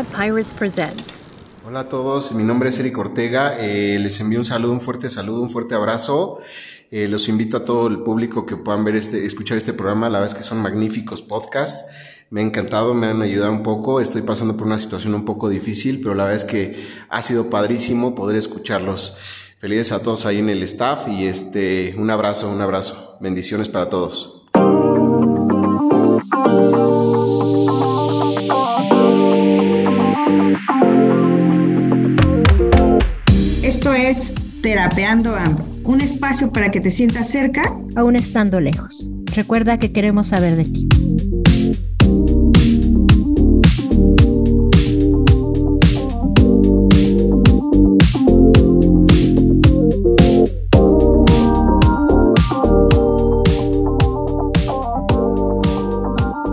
Pirates 0.00 0.54
presents. 0.54 1.20
Hola 1.66 1.80
a 1.80 1.88
todos, 1.88 2.32
mi 2.32 2.42
nombre 2.42 2.70
es 2.70 2.78
Eric 2.78 2.96
Ortega. 2.96 3.58
Eh, 3.58 3.98
les 3.98 4.18
envío 4.20 4.38
un 4.38 4.44
saludo, 4.44 4.72
un 4.72 4.80
fuerte 4.80 5.08
saludo, 5.10 5.42
un 5.42 5.50
fuerte 5.50 5.74
abrazo. 5.74 6.38
Eh, 6.90 7.08
los 7.08 7.28
invito 7.28 7.58
a 7.58 7.64
todo 7.64 7.88
el 7.88 7.98
público 8.00 8.46
que 8.46 8.56
puedan 8.56 8.84
ver 8.84 8.96
este, 8.96 9.26
escuchar 9.26 9.58
este 9.58 9.74
programa. 9.74 10.08
La 10.08 10.18
verdad 10.18 10.34
es 10.34 10.42
que 10.42 10.48
son 10.48 10.62
magníficos 10.62 11.20
podcasts. 11.20 11.90
Me 12.30 12.40
ha 12.40 12.44
encantado, 12.44 12.94
me 12.94 13.06
han 13.06 13.20
ayudado 13.20 13.52
un 13.52 13.62
poco. 13.62 14.00
Estoy 14.00 14.22
pasando 14.22 14.56
por 14.56 14.66
una 14.66 14.78
situación 14.78 15.14
un 15.14 15.26
poco 15.26 15.50
difícil, 15.50 16.00
pero 16.02 16.14
la 16.14 16.24
verdad 16.24 16.38
es 16.38 16.44
que 16.46 16.86
ha 17.10 17.22
sido 17.22 17.50
padrísimo 17.50 18.14
poder 18.14 18.36
escucharlos. 18.36 19.14
Felices 19.58 19.92
a 19.92 20.02
todos 20.02 20.24
ahí 20.24 20.38
en 20.38 20.48
el 20.48 20.62
staff 20.62 21.06
y 21.06 21.26
este, 21.26 21.94
un 21.98 22.10
abrazo, 22.10 22.50
un 22.50 22.62
abrazo. 22.62 23.18
Bendiciones 23.20 23.68
para 23.68 23.90
todos. 23.90 24.42
Esto 33.82 33.94
es 33.94 34.32
Terapeando 34.62 35.34
Ando, 35.34 35.66
un 35.82 36.00
espacio 36.00 36.52
para 36.52 36.70
que 36.70 36.80
te 36.80 36.88
sientas 36.88 37.28
cerca, 37.28 37.76
aún 37.96 38.14
estando 38.14 38.60
lejos. 38.60 39.10
Recuerda 39.34 39.80
que 39.80 39.92
queremos 39.92 40.28
saber 40.28 40.54
de 40.54 40.62
ti. 40.62 40.88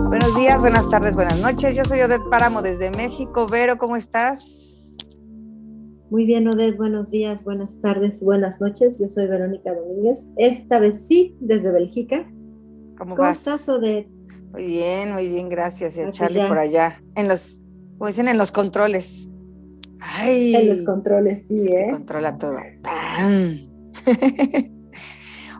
Buenos 0.08 0.34
días, 0.36 0.60
buenas 0.60 0.90
tardes, 0.90 1.14
buenas 1.14 1.38
noches. 1.38 1.76
Yo 1.76 1.84
soy 1.84 2.00
Odette 2.00 2.28
Páramo 2.28 2.60
desde 2.60 2.90
México. 2.90 3.46
Vero, 3.46 3.78
¿cómo 3.78 3.94
estás? 3.94 4.69
Muy 6.10 6.24
bien, 6.24 6.48
Odette, 6.48 6.76
buenos 6.76 7.10
días, 7.12 7.42
buenas 7.44 7.80
tardes, 7.80 8.22
buenas 8.22 8.60
noches. 8.60 8.98
Yo 8.98 9.08
soy 9.08 9.26
Verónica 9.28 9.72
Domínguez, 9.72 10.30
esta 10.36 10.80
vez 10.80 11.06
sí, 11.06 11.36
desde 11.40 11.70
Bélgica. 11.70 12.24
¿Cómo, 12.98 13.14
¿Cómo 13.14 13.28
vas? 13.28 13.38
estás, 13.38 13.68
Odette? 13.68 14.08
Muy 14.52 14.66
bien, 14.66 15.12
muy 15.12 15.28
bien, 15.28 15.48
gracias. 15.48 15.96
Y 15.96 16.00
a 16.00 16.10
Charlie 16.10 16.38
ya. 16.40 16.48
por 16.48 16.58
allá, 16.58 17.00
en 17.14 17.28
los, 17.28 17.62
como 17.96 18.08
dicen, 18.08 18.26
en 18.26 18.38
los 18.38 18.50
controles. 18.50 19.28
Ay, 20.00 20.54
En 20.56 20.68
los 20.68 20.82
controles, 20.82 21.46
sí, 21.46 21.54
¿eh? 21.68 21.88
controla 21.92 22.36
todo. 22.36 22.56
¡Pam! 22.82 23.56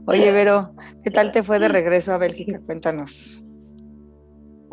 Oye, 0.06 0.32
Vero, 0.32 0.74
¿qué 1.04 1.10
tal 1.10 1.30
te 1.30 1.44
fue 1.44 1.60
de 1.60 1.68
regreso 1.68 2.12
a 2.12 2.18
Bélgica? 2.18 2.60
Cuéntanos. 2.66 3.44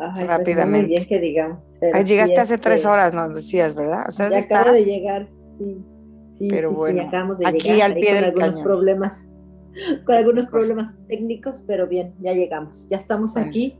Ay, 0.00 0.10
pues, 0.14 0.26
rápidamente. 0.26 0.88
muy 0.88 0.96
bien 0.96 1.06
que 1.08 1.20
digamos. 1.20 1.58
Ay, 1.92 2.04
llegaste 2.04 2.34
sí, 2.34 2.40
hace 2.40 2.54
este, 2.54 2.64
tres 2.68 2.84
horas, 2.86 3.14
nos 3.14 3.32
decías, 3.34 3.74
¿verdad? 3.76 4.04
O 4.08 4.10
sea, 4.10 4.28
Ya 4.30 4.38
está- 4.38 4.60
acabo 4.62 4.74
de 4.74 4.84
llegar, 4.84 5.28
sí. 5.58 5.84
Sí, 6.30 6.46
Pero 6.48 6.68
sí, 6.68 6.74
sí, 6.74 6.78
bueno, 6.78 7.02
acabamos 7.02 7.38
de 7.38 7.46
aquí 7.48 7.68
llegar 7.68 7.90
al 7.90 7.96
ahí 7.96 8.00
pie 8.02 8.10
con 8.10 8.14
del 8.16 8.24
algunos 8.26 8.48
cañón. 8.50 8.62
problemas, 8.64 9.28
con 10.06 10.14
algunos 10.14 10.46
problemas 10.46 10.94
técnicos, 11.08 11.64
pero 11.66 11.88
bien, 11.88 12.14
ya 12.20 12.32
llegamos. 12.32 12.86
Ya 12.90 12.96
estamos 12.98 13.36
aquí 13.36 13.76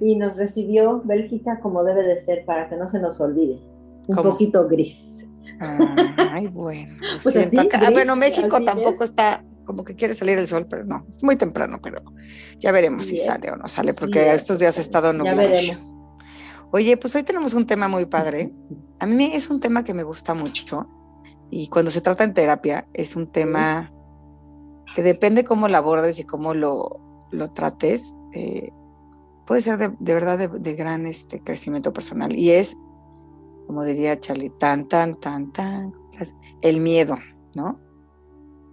y 0.00 0.16
nos 0.16 0.36
recibió 0.36 1.00
Bélgica 1.04 1.60
como 1.60 1.82
debe 1.84 2.02
de 2.02 2.20
ser 2.20 2.44
para 2.44 2.68
que 2.68 2.76
no 2.76 2.90
se 2.90 2.98
nos 2.98 3.20
olvide. 3.20 3.54
Un 4.08 4.14
¿Cómo? 4.16 4.30
poquito 4.32 4.68
gris. 4.68 5.16
Ay, 5.60 6.48
bueno. 6.48 6.94
Pues 7.22 7.32
siento. 7.32 7.48
así, 7.48 7.58
Acá- 7.58 7.78
ah, 7.78 7.84
gris, 7.84 7.92
bueno, 7.94 8.16
México 8.16 8.62
tampoco 8.62 9.04
es. 9.04 9.10
está 9.10 9.42
como 9.64 9.82
que 9.84 9.94
quiere 9.94 10.12
salir 10.12 10.36
el 10.36 10.46
sol, 10.46 10.66
pero 10.68 10.84
no, 10.84 11.06
es 11.08 11.22
muy 11.24 11.36
temprano, 11.36 11.78
pero 11.82 12.02
ya 12.58 12.70
veremos 12.70 13.06
Sí, 13.06 13.16
si 13.16 13.24
sale 13.24 13.50
o 13.50 13.56
no 13.56 13.66
sale, 13.68 13.94
porque 13.94 14.28
es 14.28 14.34
estos 14.34 14.58
días 14.58 14.76
ha 14.76 14.80
estado 14.82 15.06
Ya 15.12 15.18
nublado. 15.18 15.38
veremos. 15.38 15.94
Oye, 16.70 16.96
pues 16.98 17.14
hoy 17.16 17.22
tenemos 17.22 17.54
un 17.54 17.66
tema 17.66 17.88
muy 17.88 18.04
padre. 18.04 18.52
A 18.98 19.06
mí 19.06 19.30
es 19.32 19.48
un 19.48 19.60
tema 19.60 19.84
que 19.84 19.94
me 19.94 20.02
gusta 20.02 20.34
mucho 20.34 20.86
y 21.50 21.68
cuando 21.68 21.90
se 21.90 22.00
trata 22.00 22.24
en 22.24 22.34
terapia 22.34 22.86
es 22.94 23.16
un 23.16 23.26
tema 23.26 23.92
que 24.94 25.02
depende 25.02 25.44
cómo 25.44 25.68
lo 25.68 25.76
abordes 25.76 26.18
y 26.20 26.24
cómo 26.24 26.54
lo, 26.54 27.00
lo 27.30 27.52
trates, 27.52 28.14
eh, 28.32 28.70
puede 29.46 29.60
ser 29.60 29.78
de, 29.78 29.92
de 29.98 30.14
verdad 30.14 30.38
de, 30.38 30.48
de 30.48 30.74
gran 30.74 31.06
este, 31.06 31.40
crecimiento 31.40 31.92
personal 31.92 32.34
y 32.36 32.50
es, 32.50 32.76
como 33.66 33.84
diría 33.84 34.18
Charlie, 34.20 34.50
tan, 34.50 34.86
tan, 34.88 35.14
tan, 35.14 35.52
tan, 35.52 35.92
el 36.62 36.80
miedo, 36.80 37.16
¿no? 37.56 37.80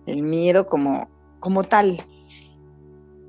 El 0.05 0.23
miedo 0.23 0.65
como, 0.67 1.09
como 1.39 1.63
tal. 1.63 1.97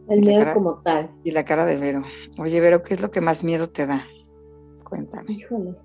El 0.08 0.18
Y 0.18 0.26
miedo 0.26 0.40
cara- 0.40 0.54
como 0.54 0.80
tal. 0.80 1.10
Y 1.24 1.30
la 1.30 1.44
cara 1.44 1.64
de 1.64 1.76
Vero. 1.78 2.02
Oye, 2.38 2.60
Vero, 2.60 2.82
¿qué 2.82 2.94
es 2.94 3.00
lo 3.00 3.10
que 3.10 3.20
más 3.20 3.44
miedo 3.44 3.68
te 3.68 3.86
da? 3.86 4.06
Cuéntame. 4.84 5.32
Híjole. 5.32 5.76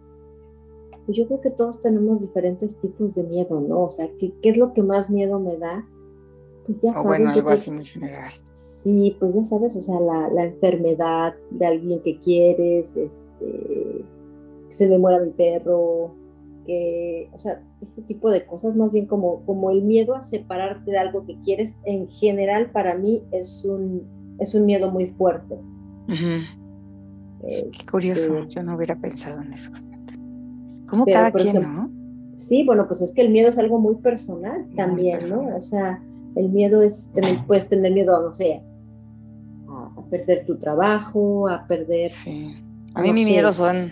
Pues 1.08 1.18
yo 1.18 1.26
creo 1.26 1.42
que 1.42 1.50
todos 1.50 1.80
tenemos 1.80 2.22
diferentes 2.22 2.78
tipos 2.80 3.16
de 3.16 3.24
miedo, 3.24 3.60
¿no? 3.62 3.86
O 3.86 3.90
sea, 3.90 4.08
¿qué, 4.20 4.34
qué 4.42 4.50
es 4.50 4.58
lo 4.58 4.74
que 4.74 4.84
más 4.84 5.10
miedo 5.10 5.40
me 5.40 5.58
da? 5.58 5.88
Pues 6.68 6.82
ya 6.82 6.90
O 6.92 6.94
sabes, 6.96 7.08
bueno, 7.08 7.24
yo 7.26 7.30
algo 7.32 7.42
creo- 7.44 7.54
así 7.54 7.72
muy 7.72 7.86
general. 7.86 8.30
Sí, 8.52 9.16
pues 9.20 9.34
ya 9.34 9.44
sabes, 9.46 9.76
o 9.78 9.82
sea, 9.82 10.00
la, 10.02 10.28
la 10.30 10.44
enfermedad 10.44 11.34
de 11.50 11.66
alguien 11.66 12.02
que 12.04 12.20
quieres, 12.20 12.90
este, 12.96 14.06
que 14.68 14.74
se 14.74 14.88
me 14.90 14.98
muera 15.00 15.20
mi 15.24 15.32
perro, 15.32 16.14
que, 16.66 17.30
o 17.34 17.40
sea, 17.40 17.64
ese 17.80 18.02
tipo 18.02 18.30
de 18.30 18.46
cosas, 18.46 18.76
más 18.76 18.92
bien 18.92 19.06
como, 19.06 19.46
como 19.46 19.72
el 19.72 19.84
miedo 19.84 20.14
a 20.14 20.22
separarte 20.22 20.92
de 20.92 20.98
algo 20.98 21.26
que 21.26 21.40
quieres, 21.42 21.80
en 21.86 22.10
general 22.10 22.70
para 22.72 22.96
mí 22.96 23.24
es 23.32 23.64
un, 23.64 24.36
es 24.42 24.54
un 24.54 24.66
miedo 24.66 24.92
muy 24.92 25.08
fuerte. 25.08 25.56
Ujú. 26.10 26.44
Qué 27.40 27.60
Este, 27.70 27.86
curioso, 27.90 28.44
yo 28.50 28.62
no 28.64 28.76
hubiera 28.76 28.98
pensado 29.00 29.42
en 29.42 29.54
eso. 29.54 29.72
Como 30.88 31.06
Pero, 31.06 31.16
cada 31.18 31.32
quien, 31.32 31.58
ejemplo, 31.58 31.70
¿no? 31.72 31.92
Sí, 32.36 32.64
bueno, 32.64 32.88
pues 32.88 33.02
es 33.02 33.12
que 33.14 33.22
el 33.22 33.30
miedo 33.30 33.50
es 33.50 33.58
algo 33.58 33.80
muy 33.80 33.96
personal 33.96 34.66
Muy 34.68 34.76
también, 34.76 35.20
personal. 35.20 35.46
¿no? 35.48 35.58
O 35.58 35.62
sea, 35.62 36.02
el 36.36 36.50
miedo 36.50 36.82
es, 36.82 37.12
puedes 37.48 37.68
tener 37.68 37.92
miedo, 37.94 38.22
no 38.22 38.34
sé, 38.34 38.62
a, 39.70 40.00
a 40.00 40.06
perder 40.10 40.46
tu 40.46 40.58
trabajo, 40.58 41.50
a 41.50 41.66
perder, 41.68 42.10
Sí. 42.10 42.56
A 42.94 43.02
mí 43.02 43.10
no 43.10 43.14
mi 43.14 43.26
sé. 43.26 43.32
miedo 43.32 43.54
son 43.54 43.92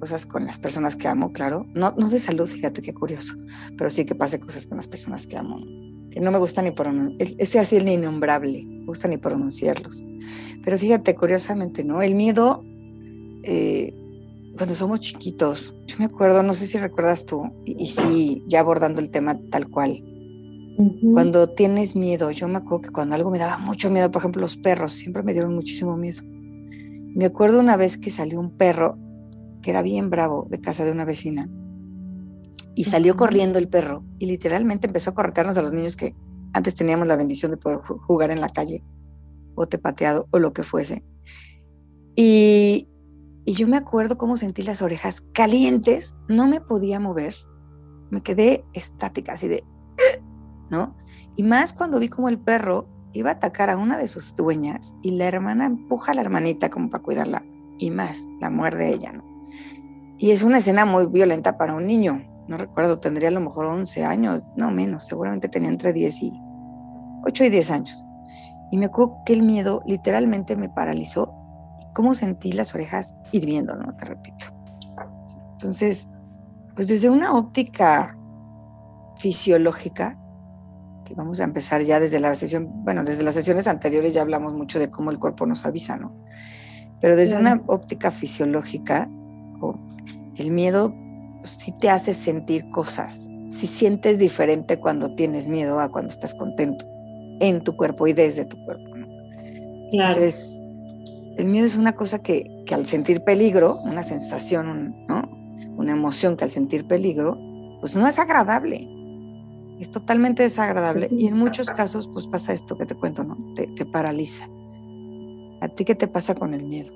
cosas 0.00 0.26
con 0.26 0.44
las 0.44 0.58
personas 0.58 0.96
que 0.96 1.08
amo, 1.08 1.32
claro. 1.32 1.64
No, 1.74 1.94
no 1.96 2.08
de 2.08 2.18
salud, 2.18 2.46
fíjate 2.46 2.82
qué 2.82 2.92
curioso, 2.92 3.34
pero 3.78 3.88
sí 3.88 4.04
que 4.04 4.14
pase 4.14 4.38
cosas 4.40 4.66
con 4.66 4.76
las 4.76 4.86
personas 4.88 5.26
que 5.26 5.36
amo, 5.36 5.58
que 6.10 6.20
no 6.20 6.30
me 6.30 6.38
gusta 6.38 6.60
ni 6.60 6.72
pronunciar, 6.72 7.28
ese 7.38 7.58
así 7.58 7.76
el 7.76 7.88
innombrable, 7.88 8.64
no 8.64 8.80
me 8.80 8.86
gusta 8.86 9.08
ni 9.08 9.16
pronunciarlos. 9.16 10.04
Pero 10.64 10.78
fíjate, 10.78 11.14
curiosamente, 11.14 11.84
¿no? 11.84 12.02
El 12.02 12.14
miedo, 12.14 12.62
eh, 13.44 13.94
cuando 14.56 14.74
somos 14.74 15.00
chiquitos, 15.00 15.74
yo 15.94 15.98
me 15.98 16.04
acuerdo, 16.06 16.42
no 16.42 16.52
sé 16.54 16.66
si 16.66 16.78
recuerdas 16.78 17.24
tú, 17.24 17.44
y, 17.64 17.82
y 17.82 17.86
sí, 17.86 18.44
ya 18.48 18.60
abordando 18.60 19.00
el 19.00 19.10
tema 19.10 19.38
tal 19.50 19.68
cual, 19.68 20.02
cuando 21.12 21.48
tienes 21.50 21.94
miedo, 21.94 22.32
yo 22.32 22.48
me 22.48 22.56
acuerdo 22.58 22.80
que 22.80 22.90
cuando 22.90 23.14
algo 23.14 23.30
me 23.30 23.38
daba 23.38 23.58
mucho 23.58 23.90
miedo, 23.90 24.10
por 24.10 24.20
ejemplo, 24.22 24.40
los 24.42 24.56
perros, 24.56 24.92
siempre 24.92 25.22
me 25.22 25.32
dieron 25.32 25.54
muchísimo 25.54 25.96
miedo. 25.96 26.22
Me 27.14 27.26
acuerdo 27.26 27.60
una 27.60 27.76
vez 27.76 27.96
que 27.96 28.10
salió 28.10 28.40
un 28.40 28.56
perro 28.56 28.98
que 29.62 29.70
era 29.70 29.82
bien 29.82 30.10
bravo 30.10 30.48
de 30.50 30.60
casa 30.60 30.84
de 30.84 30.90
una 30.90 31.04
vecina 31.04 31.48
y 32.74 32.84
salió 32.84 33.14
corriendo 33.16 33.60
el 33.60 33.68
perro 33.68 34.04
y 34.18 34.26
literalmente 34.26 34.88
empezó 34.88 35.10
a 35.10 35.14
corretearnos 35.14 35.56
a 35.58 35.62
los 35.62 35.72
niños 35.72 35.94
que 35.94 36.16
antes 36.54 36.74
teníamos 36.74 37.06
la 37.06 37.14
bendición 37.14 37.52
de 37.52 37.56
poder 37.56 37.78
ju- 37.78 38.00
jugar 38.06 38.32
en 38.32 38.40
la 38.40 38.48
calle, 38.48 38.82
bote 39.54 39.78
pateado 39.78 40.26
o 40.32 40.40
lo 40.40 40.52
que 40.52 40.64
fuese. 40.64 41.04
Y, 42.16 42.88
y 43.44 43.54
yo 43.54 43.68
me 43.68 43.76
acuerdo 43.76 44.16
cómo 44.16 44.36
sentí 44.36 44.62
las 44.62 44.82
orejas 44.82 45.22
calientes, 45.32 46.16
no 46.28 46.46
me 46.46 46.60
podía 46.60 46.98
mover, 46.98 47.34
me 48.10 48.22
quedé 48.22 48.64
estática, 48.72 49.34
así 49.34 49.48
de, 49.48 49.64
¿no? 50.70 50.96
Y 51.36 51.42
más 51.42 51.72
cuando 51.72 51.98
vi 51.98 52.08
como 52.08 52.28
el 52.28 52.38
perro 52.38 52.88
iba 53.12 53.30
a 53.30 53.34
atacar 53.34 53.70
a 53.70 53.76
una 53.76 53.98
de 53.98 54.08
sus 54.08 54.34
dueñas 54.34 54.96
y 55.02 55.12
la 55.12 55.26
hermana 55.26 55.66
empuja 55.66 56.12
a 56.12 56.14
la 56.14 56.22
hermanita 56.22 56.70
como 56.70 56.90
para 56.90 57.02
cuidarla 57.02 57.44
y 57.78 57.90
más, 57.90 58.28
la 58.40 58.50
muerde 58.50 58.92
ella, 58.92 59.12
¿no? 59.12 59.24
Y 60.18 60.30
es 60.30 60.42
una 60.42 60.58
escena 60.58 60.84
muy 60.84 61.06
violenta 61.06 61.58
para 61.58 61.74
un 61.74 61.86
niño, 61.86 62.24
no 62.48 62.56
recuerdo, 62.56 62.98
tendría 62.98 63.28
a 63.28 63.32
lo 63.32 63.40
mejor 63.40 63.66
11 63.66 64.04
años, 64.04 64.48
no 64.56 64.70
menos, 64.70 65.06
seguramente 65.06 65.48
tenía 65.48 65.68
entre 65.68 65.92
10 65.92 66.22
y 66.22 66.32
8 67.26 67.44
y 67.44 67.50
10 67.50 67.70
años. 67.70 68.06
Y 68.70 68.78
me 68.78 68.86
acuerdo 68.86 69.18
que 69.24 69.32
el 69.32 69.42
miedo 69.42 69.82
literalmente 69.86 70.56
me 70.56 70.68
paralizó 70.68 71.43
cómo 71.94 72.14
sentí 72.14 72.52
las 72.52 72.74
orejas 72.74 73.14
hirviendo, 73.32 73.76
¿no? 73.76 73.94
Te 73.96 74.06
repito. 74.06 74.46
Entonces, 75.52 76.08
pues 76.74 76.88
desde 76.88 77.08
una 77.08 77.32
óptica 77.34 78.18
fisiológica, 79.16 80.18
que 81.04 81.14
vamos 81.14 81.40
a 81.40 81.44
empezar 81.44 81.82
ya 81.82 82.00
desde 82.00 82.18
la 82.18 82.34
sesión, 82.34 82.68
bueno, 82.84 83.04
desde 83.04 83.22
las 83.22 83.34
sesiones 83.34 83.66
anteriores 83.68 84.12
ya 84.12 84.22
hablamos 84.22 84.54
mucho 84.54 84.78
de 84.78 84.90
cómo 84.90 85.10
el 85.10 85.18
cuerpo 85.18 85.46
nos 85.46 85.64
avisa, 85.64 85.96
¿no? 85.96 86.12
Pero 87.00 87.16
desde 87.16 87.38
Claro. 87.38 87.62
una 87.62 87.74
óptica 87.74 88.10
fisiológica, 88.10 89.08
el 90.36 90.50
miedo 90.50 90.94
sí 91.42 91.72
te 91.78 91.90
hace 91.90 92.12
sentir 92.14 92.68
cosas, 92.70 93.28
si 93.48 93.66
sientes 93.66 94.18
diferente 94.18 94.80
cuando 94.80 95.14
tienes 95.14 95.46
miedo 95.48 95.80
a 95.80 95.90
cuando 95.90 96.08
estás 96.08 96.34
contento 96.34 96.86
en 97.40 97.62
tu 97.62 97.76
cuerpo 97.76 98.06
y 98.06 98.12
desde 98.14 98.44
tu 98.46 98.56
cuerpo, 98.64 98.96
¿no? 98.96 99.06
Claro. 99.90 100.12
Entonces, 100.12 100.58
el 101.36 101.46
miedo 101.46 101.66
es 101.66 101.76
una 101.76 101.92
cosa 101.94 102.22
que, 102.22 102.50
que 102.66 102.74
al 102.74 102.86
sentir 102.86 103.22
peligro, 103.22 103.76
una 103.84 104.02
sensación, 104.02 104.68
un- 104.68 105.06
¿no? 105.06 105.22
una 105.76 105.92
emoción 105.92 106.36
que 106.36 106.44
al 106.44 106.50
sentir 106.50 106.86
peligro, 106.86 107.36
pues 107.80 107.96
no 107.96 108.06
es 108.06 108.18
agradable. 108.18 108.88
Es 109.80 109.90
totalmente 109.90 110.44
desagradable 110.44 111.08
y 111.10 111.26
en 111.26 111.36
muchos 111.36 111.68
casos 111.70 112.06
pues 112.08 112.28
pasa 112.28 112.52
esto 112.52 112.78
que 112.78 112.86
te 112.86 112.94
cuento, 112.94 113.24
¿no? 113.24 113.36
Te, 113.56 113.66
te 113.66 113.84
paraliza. 113.84 114.48
¿A 115.60 115.68
ti 115.68 115.84
qué 115.84 115.94
te 115.96 116.06
pasa 116.06 116.34
con 116.36 116.54
el 116.54 116.62
miedo? 116.64 116.92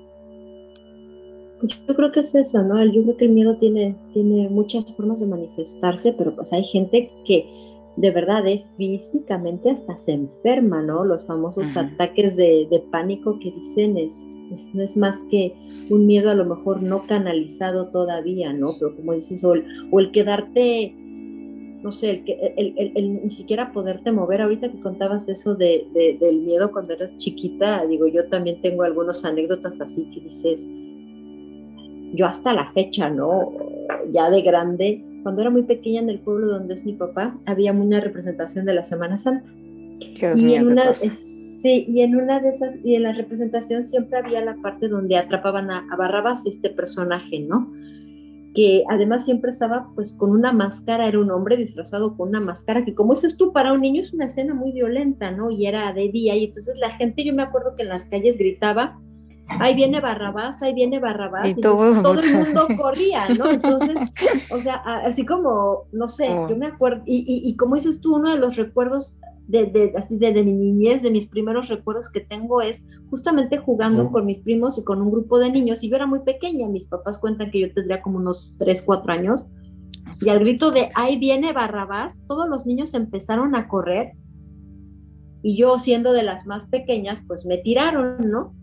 Pues 1.59 1.73
yo 1.85 1.93
creo 1.95 2.11
que 2.13 2.21
es 2.21 2.33
eso, 2.35 2.63
¿no? 2.63 2.81
Yo 2.85 3.03
creo 3.03 3.17
que 3.17 3.25
el 3.25 3.31
miedo 3.31 3.57
tiene, 3.57 3.97
tiene 4.13 4.47
muchas 4.47 4.85
formas 4.95 5.19
de 5.19 5.27
manifestarse, 5.27 6.13
pero 6.13 6.33
pues 6.35 6.53
hay 6.53 6.63
gente 6.63 7.11
que 7.25 7.45
de 7.99 8.11
verdad 8.11 8.47
es 8.47 8.61
físicamente 8.77 9.69
hasta 9.69 9.97
se 9.97 10.13
enferma, 10.13 10.81
¿no? 10.81 11.03
Los 11.03 11.25
famosos 11.25 11.75
ataques 11.75 12.37
de, 12.37 12.65
de, 12.71 12.79
pánico 12.79 13.37
que 13.39 13.51
dicen 13.51 13.97
es, 13.97 14.25
no 14.73 14.83
es 14.83 14.95
más 14.95 15.25
que 15.29 15.53
un 15.89 16.07
miedo 16.07 16.29
a 16.29 16.33
lo 16.33 16.45
mejor 16.45 16.81
no 16.81 17.05
canalizado 17.05 17.89
todavía, 17.89 18.53
¿no? 18.53 18.71
Pero 18.79 18.95
como 18.95 19.13
dices, 19.13 19.43
o 19.43 19.53
el, 19.53 19.65
o 19.91 19.99
el 19.99 20.11
quedarte, 20.11 20.95
no 20.95 21.91
sé, 21.91 22.23
el, 22.55 22.73
el, 22.77 22.91
el, 22.95 23.23
ni 23.23 23.29
siquiera 23.31 23.73
poderte 23.73 24.13
mover. 24.13 24.43
Ahorita 24.43 24.71
que 24.71 24.79
contabas 24.79 25.27
eso 25.27 25.55
de, 25.55 25.85
de, 25.93 26.17
del 26.21 26.39
miedo 26.39 26.71
cuando 26.71 26.93
eras 26.93 27.17
chiquita, 27.17 27.85
digo, 27.85 28.07
yo 28.07 28.29
también 28.29 28.61
tengo 28.61 28.83
algunas 28.83 29.25
anécdotas 29.25 29.79
así 29.81 30.09
que 30.13 30.21
dices, 30.21 30.65
yo 32.13 32.25
hasta 32.25 32.53
la 32.53 32.71
fecha, 32.71 33.09
¿no? 33.09 33.51
Ya 34.13 34.29
de 34.29 34.41
grande, 34.41 35.03
cuando 35.23 35.41
era 35.41 35.49
muy 35.49 35.63
pequeña 35.63 36.01
en 36.01 36.09
el 36.09 36.19
pueblo 36.19 36.47
donde 36.47 36.73
es 36.73 36.85
mi 36.85 36.93
papá, 36.93 37.37
había 37.45 37.71
una 37.71 37.99
representación 37.99 38.65
de 38.65 38.73
la 38.73 38.83
Semana 38.83 39.17
Santa. 39.17 39.49
Dios 40.15 40.41
y, 40.41 40.55
en 40.55 40.67
una, 40.67 40.93
sí, 40.93 41.85
y 41.87 42.01
en 42.01 42.15
una 42.15 42.39
de 42.39 42.49
esas, 42.49 42.77
y 42.83 42.95
en 42.95 43.03
la 43.03 43.13
representación 43.13 43.85
siempre 43.85 44.19
había 44.19 44.43
la 44.43 44.55
parte 44.55 44.87
donde 44.87 45.17
atrapaban 45.17 45.71
a, 45.71 45.85
a 45.91 45.95
Barrabás, 45.95 46.45
este 46.45 46.69
personaje, 46.69 47.39
¿no? 47.39 47.69
que 48.53 48.83
además 48.89 49.25
siempre 49.25 49.51
estaba 49.51 49.91
pues 49.95 50.13
con 50.13 50.31
una 50.31 50.51
máscara, 50.51 51.07
era 51.07 51.19
un 51.19 51.31
hombre 51.31 51.55
disfrazado 51.55 52.17
con 52.17 52.29
una 52.29 52.39
máscara, 52.39 52.83
que 52.83 52.95
como 52.95 53.13
dices 53.13 53.37
tú, 53.37 53.53
para 53.53 53.73
un 53.73 53.81
niño 53.81 54.01
es 54.01 54.13
una 54.13 54.25
escena 54.25 54.53
muy 54.53 54.71
violenta, 54.71 55.31
¿no? 55.31 55.51
Y 55.51 55.67
era 55.67 55.93
de 55.93 56.09
día, 56.09 56.35
y 56.35 56.45
entonces 56.45 56.77
la 56.79 56.91
gente, 56.91 57.23
yo 57.23 57.33
me 57.33 57.43
acuerdo 57.43 57.75
que 57.75 57.83
en 57.83 57.89
las 57.89 58.05
calles 58.05 58.37
gritaba, 58.37 58.99
ahí 59.59 59.75
viene 59.75 59.99
Barrabás, 59.99 60.61
ahí 60.61 60.73
viene 60.73 60.99
Barrabás, 60.99 61.49
y, 61.49 61.59
todo, 61.59 61.87
el 61.87 62.33
mundo 62.33 62.67
corría, 62.77 63.27
¿no? 63.29 63.49
Entonces, 63.49 63.97
o 64.51 64.59
sea, 64.59 64.75
así 65.05 65.25
como, 65.25 65.87
no 65.91 66.07
sé, 66.07 66.29
oh. 66.29 66.49
yo 66.49 66.55
me 66.55 66.67
acuerdo, 66.67 67.01
y, 67.05 67.41
y, 67.43 67.55
como 67.55 67.75
dices 67.75 68.01
tú, 68.01 68.15
uno 68.15 68.31
de 68.31 68.39
los 68.39 68.55
recuerdos 68.55 69.17
de, 69.47 69.65
de, 69.65 69.93
así 69.97 70.17
de, 70.17 70.31
de, 70.31 70.43
mi 70.43 70.53
niñez, 70.53 71.01
de 71.01 71.09
mis 71.09 71.27
primeros 71.27 71.67
recuerdos 71.69 72.11
que 72.11 72.19
tengo 72.19 72.61
es 72.61 72.85
justamente 73.09 73.57
jugando 73.57 74.05
oh. 74.05 74.11
con 74.11 74.25
mis 74.25 74.39
primos 74.39 74.77
y 74.77 74.83
con 74.83 75.01
un 75.01 75.11
grupo 75.11 75.39
de 75.39 75.51
niños, 75.51 75.83
y 75.83 75.89
yo 75.89 75.95
era 75.95 76.05
muy 76.05 76.19
pequeña, 76.19 76.67
mis 76.67 76.85
papás 76.85 77.17
cuentan 77.17 77.49
que 77.49 77.61
yo 77.61 77.73
tendría 77.73 78.01
como 78.01 78.19
unos 78.19 78.53
3, 78.59 78.83
4 78.83 79.11
años, 79.11 79.45
y 80.21 80.29
al 80.29 80.39
grito 80.39 80.71
de 80.71 80.89
ahí 80.95 81.17
viene 81.17 81.53
Barrabás, 81.53 82.21
todos 82.27 82.47
los 82.47 82.65
niños 82.65 82.93
empezaron 82.93 83.55
a 83.55 83.67
correr, 83.67 84.13
y 85.41 85.57
yo 85.57 85.79
siendo 85.79 86.11
de 86.13 86.23
las 86.23 86.45
más 86.45 86.67
pequeñas, 86.67 87.19
pues 87.25 87.45
me 87.45 87.57
tiraron, 87.57 88.29
¿no? 88.29 88.53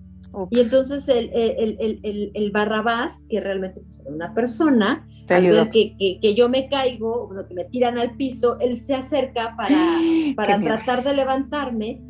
Y 0.50 0.60
entonces 0.60 1.08
el, 1.08 1.30
el, 1.32 1.76
el, 1.80 2.30
el, 2.34 2.50
Barrabás, 2.50 3.24
que 3.28 3.40
realmente 3.40 3.80
es 3.80 4.02
pues, 4.02 4.02
una 4.06 4.34
persona, 4.34 5.08
que, 5.26 5.96
que, 5.98 6.18
que, 6.20 6.34
yo 6.34 6.48
me 6.48 6.68
caigo, 6.68 7.30
que 7.48 7.54
me 7.54 7.64
tiran 7.64 7.98
al 7.98 8.16
piso, 8.16 8.58
él 8.60 8.76
se 8.76 8.94
acerca 8.94 9.56
para, 9.56 9.76
para 10.36 10.60
tratar 10.60 11.02
de 11.04 11.14
levantarme 11.14 12.00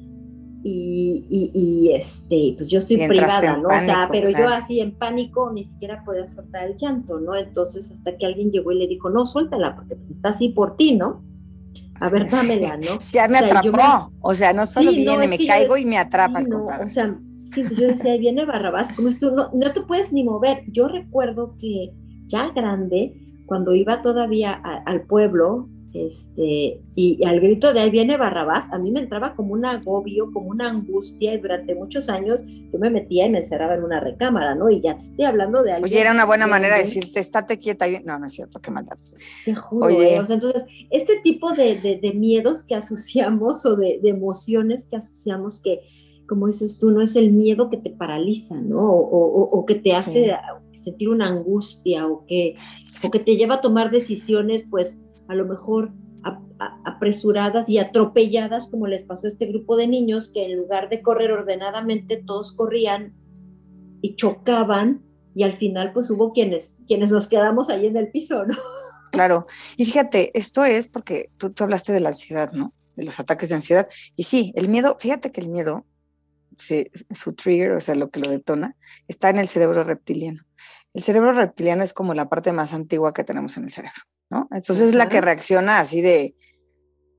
y, 0.68 1.24
y, 1.30 1.50
y, 1.54 1.94
este, 1.94 2.54
pues 2.58 2.68
yo 2.68 2.80
estoy 2.80 2.96
privada, 3.06 3.56
¿no? 3.56 3.68
o 3.68 3.80
sea, 3.80 4.08
pero 4.10 4.30
yo 4.30 4.48
así 4.48 4.80
en 4.80 4.98
pánico 4.98 5.52
ni 5.52 5.62
siquiera 5.62 6.02
podía 6.04 6.26
soltar 6.26 6.66
el 6.66 6.76
llanto, 6.76 7.20
¿no? 7.20 7.36
Entonces 7.36 7.92
hasta 7.92 8.16
que 8.16 8.26
alguien 8.26 8.50
llegó 8.50 8.72
y 8.72 8.78
le 8.78 8.88
dijo, 8.88 9.08
no, 9.08 9.26
suéltala, 9.26 9.76
porque 9.76 9.94
pues 9.94 10.10
está 10.10 10.30
así 10.30 10.48
por 10.48 10.76
ti, 10.76 10.96
¿no? 10.96 11.22
A 12.00 12.10
ver, 12.10 12.28
dámela, 12.28 12.76
¿no? 12.78 12.98
Ya 13.12 13.28
me 13.28 13.38
atrapó, 13.38 14.12
o 14.20 14.34
sea, 14.34 14.52
no 14.52 14.66
solo 14.66 14.90
viene, 14.90 15.28
me 15.28 15.46
caigo 15.46 15.76
y 15.76 15.84
me 15.84 15.98
atrapa 15.98 16.40
el 16.40 16.48
no, 16.48 16.64
O 16.64 16.90
sea, 16.90 17.16
Sí, 17.52 17.64
yo 17.76 17.86
decía, 17.86 18.12
ahí 18.12 18.18
viene 18.18 18.44
Barrabás, 18.44 18.92
como 18.92 19.10
tú, 19.18 19.30
no, 19.30 19.50
no 19.52 19.72
te 19.72 19.80
puedes 19.82 20.12
ni 20.12 20.24
mover. 20.24 20.64
Yo 20.68 20.88
recuerdo 20.88 21.56
que 21.60 21.92
ya 22.26 22.50
grande, 22.52 23.14
cuando 23.46 23.74
iba 23.74 24.02
todavía 24.02 24.52
al 24.52 25.02
pueblo, 25.02 25.68
este, 25.96 26.82
y, 26.94 27.24
al 27.24 27.40
grito 27.40 27.72
de 27.72 27.80
ahí 27.80 27.90
viene 27.90 28.18
Barrabás, 28.18 28.70
a 28.72 28.78
mí 28.78 28.90
me 28.90 29.00
entraba 29.00 29.34
como 29.34 29.54
un 29.54 29.64
agobio, 29.64 30.30
como 30.32 30.50
una 30.50 30.68
angustia, 30.68 31.32
y 31.32 31.38
durante 31.38 31.74
muchos 31.74 32.08
años 32.10 32.40
yo 32.44 32.78
me 32.78 32.90
metía 32.90 33.26
y 33.26 33.30
me 33.30 33.38
encerraba 33.38 33.74
en 33.74 33.84
una 33.84 34.00
recámara, 34.00 34.54
¿no? 34.54 34.68
Y 34.68 34.82
ya 34.82 34.92
te 34.92 35.04
estoy 35.04 35.24
hablando 35.24 35.62
de 35.62 35.72
algo. 35.72 35.84
Oye, 35.86 36.00
era 36.00 36.12
una 36.12 36.26
buena 36.26 36.46
manera 36.46 36.74
de 36.74 36.82
decirte, 36.82 37.20
estate 37.20 37.58
quieta. 37.58 37.88
Y... 37.88 38.02
No, 38.04 38.18
no 38.18 38.26
es 38.26 38.34
cierto, 38.34 38.60
qué 38.60 38.70
maldad. 38.70 38.98
Te 39.44 39.54
juro, 39.54 39.86
Oye. 39.86 40.16
Eh, 40.16 40.20
o 40.20 40.26
sea, 40.26 40.34
entonces, 40.34 40.64
este 40.90 41.20
tipo 41.22 41.52
de, 41.52 41.76
de, 41.76 41.96
de, 41.96 42.12
miedos 42.12 42.64
que 42.64 42.74
asociamos 42.74 43.64
o 43.64 43.76
de, 43.76 43.98
de 44.02 44.10
emociones 44.10 44.86
que 44.90 44.96
asociamos 44.96 45.60
que 45.60 45.80
como 46.26 46.46
dices 46.46 46.78
tú, 46.78 46.90
no 46.90 47.02
es 47.02 47.16
el 47.16 47.32
miedo 47.32 47.70
que 47.70 47.76
te 47.76 47.90
paraliza, 47.90 48.56
¿no? 48.56 48.80
O, 48.82 49.64
que 49.66 49.76
te 49.76 49.92
hace 49.92 50.32
sentir 50.80 51.08
una 51.08 51.26
angustia 51.28 52.06
o 52.06 52.24
que, 52.26 52.54
que 53.10 53.18
te 53.18 53.36
lleva 53.36 53.56
a 53.56 53.60
tomar 53.60 53.90
decisiones, 53.90 54.64
pues 54.70 55.00
a 55.28 55.34
lo 55.34 55.44
mejor 55.44 55.92
apresuradas 56.84 57.68
y 57.68 57.78
atropelladas, 57.78 58.68
como 58.68 58.86
les 58.86 59.04
pasó 59.04 59.26
a 59.26 59.30
este 59.30 59.46
grupo 59.46 59.76
de 59.76 59.86
niños, 59.86 60.30
que 60.32 60.44
en 60.44 60.56
lugar 60.56 60.88
de 60.88 61.02
correr 61.02 61.32
ordenadamente, 61.32 62.22
todos 62.24 62.52
corrían 62.52 63.14
y 64.00 64.14
chocaban 64.16 65.02
y 65.34 65.42
al 65.42 65.52
final 65.52 65.92
pues 65.92 66.10
hubo 66.10 66.32
quienes, 66.32 66.82
quienes 66.86 67.12
nos 67.12 67.28
quedamos 67.28 67.68
ahí 67.68 67.86
en 67.86 67.96
el 67.96 68.10
piso, 68.10 68.44
¿no? 68.46 68.56
Claro, 69.12 69.46
y 69.76 69.84
fíjate, 69.84 70.36
esto 70.38 70.64
es 70.64 70.88
porque 70.88 71.30
tú, 71.36 71.50
tú 71.50 71.64
hablaste 71.64 71.92
de 71.92 72.00
la 72.00 72.10
ansiedad, 72.10 72.52
¿no? 72.52 72.74
De 72.96 73.04
los 73.04 73.18
ataques 73.20 73.48
de 73.48 73.54
ansiedad. 73.54 73.88
Y 74.14 74.24
sí, 74.24 74.52
el 74.56 74.68
miedo, 74.68 74.96
fíjate 74.98 75.32
que 75.32 75.40
el 75.40 75.48
miedo 75.48 75.86
su 76.56 77.32
trigger, 77.34 77.72
o 77.72 77.80
sea, 77.80 77.94
lo 77.94 78.10
que 78.10 78.20
lo 78.20 78.30
detona, 78.30 78.76
está 79.08 79.30
en 79.30 79.38
el 79.38 79.48
cerebro 79.48 79.84
reptiliano. 79.84 80.42
El 80.94 81.02
cerebro 81.02 81.32
reptiliano 81.32 81.82
es 81.82 81.92
como 81.92 82.14
la 82.14 82.28
parte 82.28 82.52
más 82.52 82.72
antigua 82.72 83.12
que 83.12 83.24
tenemos 83.24 83.56
en 83.56 83.64
el 83.64 83.70
cerebro, 83.70 84.00
¿no? 84.30 84.48
Entonces 84.50 84.88
es 84.88 84.94
la 84.94 85.08
que 85.08 85.20
reacciona 85.20 85.78
así 85.78 86.00
de, 86.00 86.34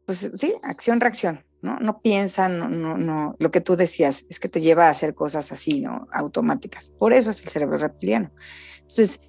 pues 0.05 0.31
sí, 0.33 0.53
acción, 0.63 0.99
reacción, 0.99 1.45
¿no? 1.61 1.79
No 1.79 2.01
piensa, 2.01 2.49
no, 2.49 2.69
no, 2.69 2.97
no, 2.97 3.35
lo 3.37 3.51
que 3.51 3.61
tú 3.61 3.75
decías 3.75 4.25
es 4.29 4.39
que 4.39 4.49
te 4.49 4.61
lleva 4.61 4.87
a 4.87 4.89
hacer 4.89 5.13
cosas 5.13 5.51
así, 5.51 5.81
¿no? 5.81 6.07
Automáticas. 6.11 6.91
Por 6.97 7.13
eso 7.13 7.29
es 7.29 7.43
el 7.43 7.49
cerebro 7.49 7.77
reptiliano. 7.77 8.31
Entonces, 8.77 9.21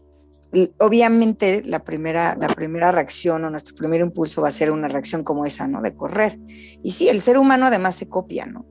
obviamente 0.79 1.62
la 1.65 1.85
primera, 1.85 2.37
la 2.41 2.49
primera 2.55 2.91
reacción 2.91 3.45
o 3.45 3.50
nuestro 3.50 3.75
primer 3.75 4.00
impulso 4.00 4.41
va 4.41 4.49
a 4.49 4.53
ser 4.53 4.71
una 4.71 4.88
reacción 4.88 5.25
como 5.25 5.45
esa, 5.45 5.69
¿no? 5.69 5.83
De 5.83 5.95
correr. 5.95 6.38
Y 6.83 6.93
sí, 6.93 7.09
el 7.09 7.21
ser 7.21 7.38
humano 7.38 7.67
además 7.67 7.97
se 7.97 8.09
copia, 8.09 8.47
¿no? 8.47 8.67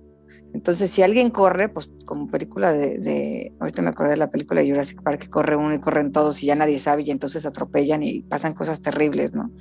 Entonces, 0.57 0.89
si 0.89 1.03
alguien 1.03 1.29
corre, 1.29 1.69
pues 1.69 1.91
como 2.03 2.31
película 2.31 2.73
de, 2.73 3.53
ahorita 3.59 3.83
me 3.83 3.89
acordé 3.89 4.09
de 4.09 4.17
la 4.17 4.31
película 4.31 4.59
de 4.59 4.67
Jurassic 4.67 5.03
Park, 5.03 5.19
que 5.19 5.29
corre 5.29 5.55
uno 5.55 5.71
y 5.71 5.79
corren 5.79 6.11
todos 6.11 6.41
y 6.41 6.47
ya 6.47 6.55
nadie 6.55 6.79
sabe 6.79 7.03
y 7.05 7.11
entonces 7.11 7.45
atropellan 7.45 8.01
y 8.01 8.23
pasan 8.23 8.55
cosas 8.55 8.81
terribles, 8.81 9.35
¿no? 9.35 9.51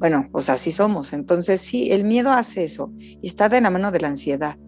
Bueno, 0.00 0.28
pues 0.32 0.50
así 0.50 0.72
somos. 0.72 1.12
Entonces, 1.12 1.60
sí, 1.60 1.92
el 1.92 2.02
miedo 2.02 2.32
hace 2.32 2.64
eso 2.64 2.92
y 2.98 3.28
está 3.28 3.48
de 3.48 3.60
la 3.60 3.70
mano 3.70 3.92
de 3.92 4.00
la 4.00 4.08
ansiedad. 4.08 4.58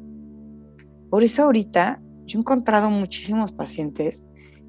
Por 1.11 1.25
eso 1.25 1.43
ahorita 1.43 2.01
yo 2.27 2.39
he 2.39 2.41
encontrado 2.43 2.89
muchísimos 2.89 3.51
pacientes 3.51 4.25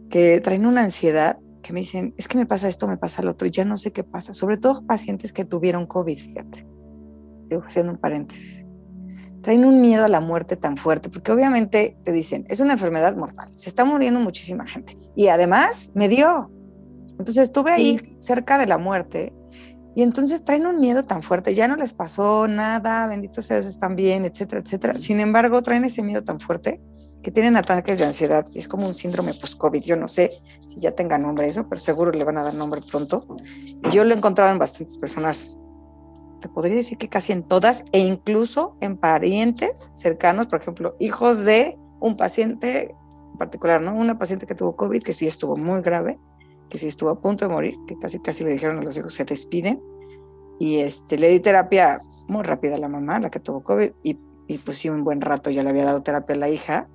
que 0.10 0.41
traen 0.41 0.65
una 0.65 0.82
ansiedad 0.82 1.38
que 1.62 1.74
me 1.74 1.82
dicen, 1.82 2.15
es 2.17 2.27
que 2.27 2.39
me 2.39 2.48
pasa 2.48 2.67
esto, 2.67 2.88
me 2.88 2.98
pasa 2.98 3.22
lo 3.22 3.32
otro, 3.32 3.48
y 3.48 3.51
ya 3.51 3.65
no 3.65 3.77
sé 3.77 3.91
qué 3.91 4.03
pasa. 4.03 4.34
Sobre 4.34 4.58
todo 4.58 4.84
pacientes 4.88 5.32
que 5.32 5.46
tuvieron 5.46 5.86
COVID, 5.86 6.17
fíjate. 6.17 6.67
Estoy 7.43 7.62
haciendo 7.67 7.91
un 7.91 8.00
paréntesis 8.00 8.65
traen 9.44 9.66
un 9.66 9.82
miedo 9.82 10.06
a 10.06 10.08
la 10.08 10.22
muerte 10.22 10.56
tan 10.56 10.78
fuerte, 10.78 11.10
porque 11.10 11.32
obviamente 11.32 11.98
te 12.04 12.14
dicen, 12.14 12.46
es 12.50 12.62
una 12.62 12.74
enfermedad 12.74 13.16
mortal, 13.16 13.54
se 13.54 13.70
está 13.70 13.84
muriendo 13.84 14.22
muchísima 14.22 14.66
gente. 14.66 14.98
Y 15.16 15.28
además 15.28 15.92
me 15.94 16.08
dio. 16.08 16.50
Entonces 17.20 17.44
estuve 17.44 17.72
ahí 17.72 18.16
cerca 18.22 18.58
de 18.58 18.66
la 18.66 18.78
muerte 18.78 19.34
y 19.96 20.02
entonces 20.02 20.44
traen 20.44 20.66
un 20.66 20.80
miedo 20.80 21.04
tan 21.04 21.22
fuerte, 21.22 21.54
ya 21.54 21.68
no 21.68 21.76
les 21.76 21.94
pasó 21.94 22.48
nada, 22.48 23.06
bendito 23.06 23.42
sea 23.42 23.58
Dios, 23.58 23.68
están 23.68 23.96
bien, 23.96 24.26
etcétera, 24.26 24.62
etcétera. 24.62 24.98
Sin 24.98 25.20
embargo, 25.20 25.62
traen 25.62 25.84
ese 25.84 26.02
miedo 26.02 26.24
tan 26.24 26.40
fuerte 26.40 26.82
que 27.22 27.30
tienen 27.30 27.56
ataques 27.58 28.00
de 28.00 28.06
ansiedad, 28.06 28.46
es 28.54 28.68
como 28.68 28.88
un 28.88 28.94
síndrome 28.94 29.34
post-COVID, 29.34 29.82
yo 29.82 29.96
no 29.96 30.08
sé 30.08 30.32
si 30.66 30.80
ya 30.80 30.94
tenga 30.94 31.18
nombre 31.18 31.48
eso, 31.48 31.68
pero 31.70 31.80
seguro 31.80 32.12
le 32.12 32.24
van 32.24 32.38
a 32.38 32.44
dar 32.44 32.54
nombre 32.54 32.82
pronto. 32.90 33.28
Y 33.84 33.92
yo 33.92 34.04
lo 34.04 34.14
he 34.14 34.18
encontrado 34.18 34.52
en 34.52 34.60
bastantes 34.60 34.98
personas 34.98 35.60
te 36.44 36.50
podría 36.50 36.76
decir 36.76 36.98
que 36.98 37.08
casi 37.08 37.32
en 37.32 37.44
todas, 37.44 37.86
e 37.94 38.00
incluso 38.00 38.76
en 38.82 38.98
parientes 38.98 39.92
cercanos, 39.96 40.48
por 40.48 40.60
ejemplo, 40.60 40.94
hijos 41.00 41.46
de 41.46 41.80
un 42.02 42.18
paciente 42.18 42.94
particular, 43.40 43.82
¿no? 43.82 43.96
Una 43.96 44.20
paciente 44.20 44.46
que 44.46 44.54
tuvo 44.54 44.76
COVID, 44.76 45.02
que 45.02 45.14
sí 45.14 45.26
estuvo 45.26 45.56
muy 45.56 45.82
grave, 45.82 46.20
que 46.70 46.78
sí 46.78 46.88
estuvo 46.88 47.12
a 47.12 47.22
punto 47.22 47.48
de 47.48 47.54
morir, 47.54 47.76
que 47.88 47.98
casi 47.98 48.20
casi 48.20 48.44
le 48.44 48.52
dijeron 48.52 48.80
a 48.80 48.82
los 48.82 48.98
hijos, 48.98 49.14
se 49.14 49.24
despiden. 49.24 49.82
Y 50.60 50.80
este, 50.80 51.18
le 51.18 51.30
di 51.30 51.40
terapia 51.40 51.98
muy 52.28 52.44
rápida 52.44 52.76
a 52.76 52.80
la 52.80 52.90
mamá, 52.90 53.22
la 53.22 53.30
que 53.32 53.40
tuvo 53.40 53.64
COVID, 53.64 53.92
y, 54.04 54.18
y 54.50 54.58
pues 54.58 54.80
sí, 54.80 54.90
un 54.90 55.06
buen 55.06 55.22
rato 55.22 55.50
ya 55.50 55.64
le 55.64 55.70
había 55.70 55.86
dado 55.86 56.04
terapia 56.04 56.36
a 56.36 56.40
la 56.40 56.50
hija. 56.50 56.90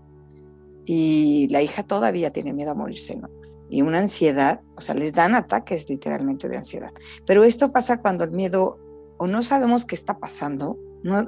Y 0.85 1.49
la 1.51 1.63
hija 1.63 1.85
todavía 1.85 2.31
tiene 2.31 2.53
miedo 2.53 2.73
a 2.73 2.75
morirse, 2.75 3.17
¿no? 3.17 3.31
y 3.71 3.83
una 3.83 3.99
ansiedad, 3.99 4.61
o 4.77 4.81
sea, 4.81 4.95
les 4.95 5.13
dan 5.13 5.35
ataques 5.35 5.89
literalmente 5.91 6.49
de 6.49 6.57
ansiedad. 6.57 6.91
Pero 7.27 7.45
esto 7.45 7.71
pasa 7.71 8.01
cuando 8.01 8.25
el 8.25 8.31
miedo 8.31 8.79
o 9.19 9.27
no 9.27 9.43
sabemos 9.43 9.85
qué 9.85 9.95
está 9.95 10.19
pasando. 10.19 10.79
No, 11.03 11.27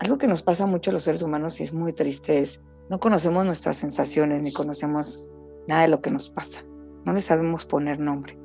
algo 0.00 0.18
que 0.18 0.26
nos 0.26 0.42
pasa 0.42 0.66
mucho 0.66 0.90
a 0.90 0.92
los 0.92 1.04
seres 1.04 1.22
humanos 1.22 1.60
y 1.60 1.62
es 1.62 1.72
muy 1.72 1.92
triste 1.92 2.38
es 2.38 2.62
no 2.90 2.98
conocemos 2.98 3.46
nuestras 3.46 3.76
sensaciones 3.76 4.42
ni 4.42 4.52
conocemos 4.52 5.30
nada 5.68 5.82
de 5.82 5.88
lo 5.88 6.02
que 6.02 6.10
nos 6.10 6.30
pasa. 6.30 6.64
No 7.04 7.12
le 7.12 7.20
sabemos 7.20 7.66
poner 7.66 8.00
nombre. 8.00 8.38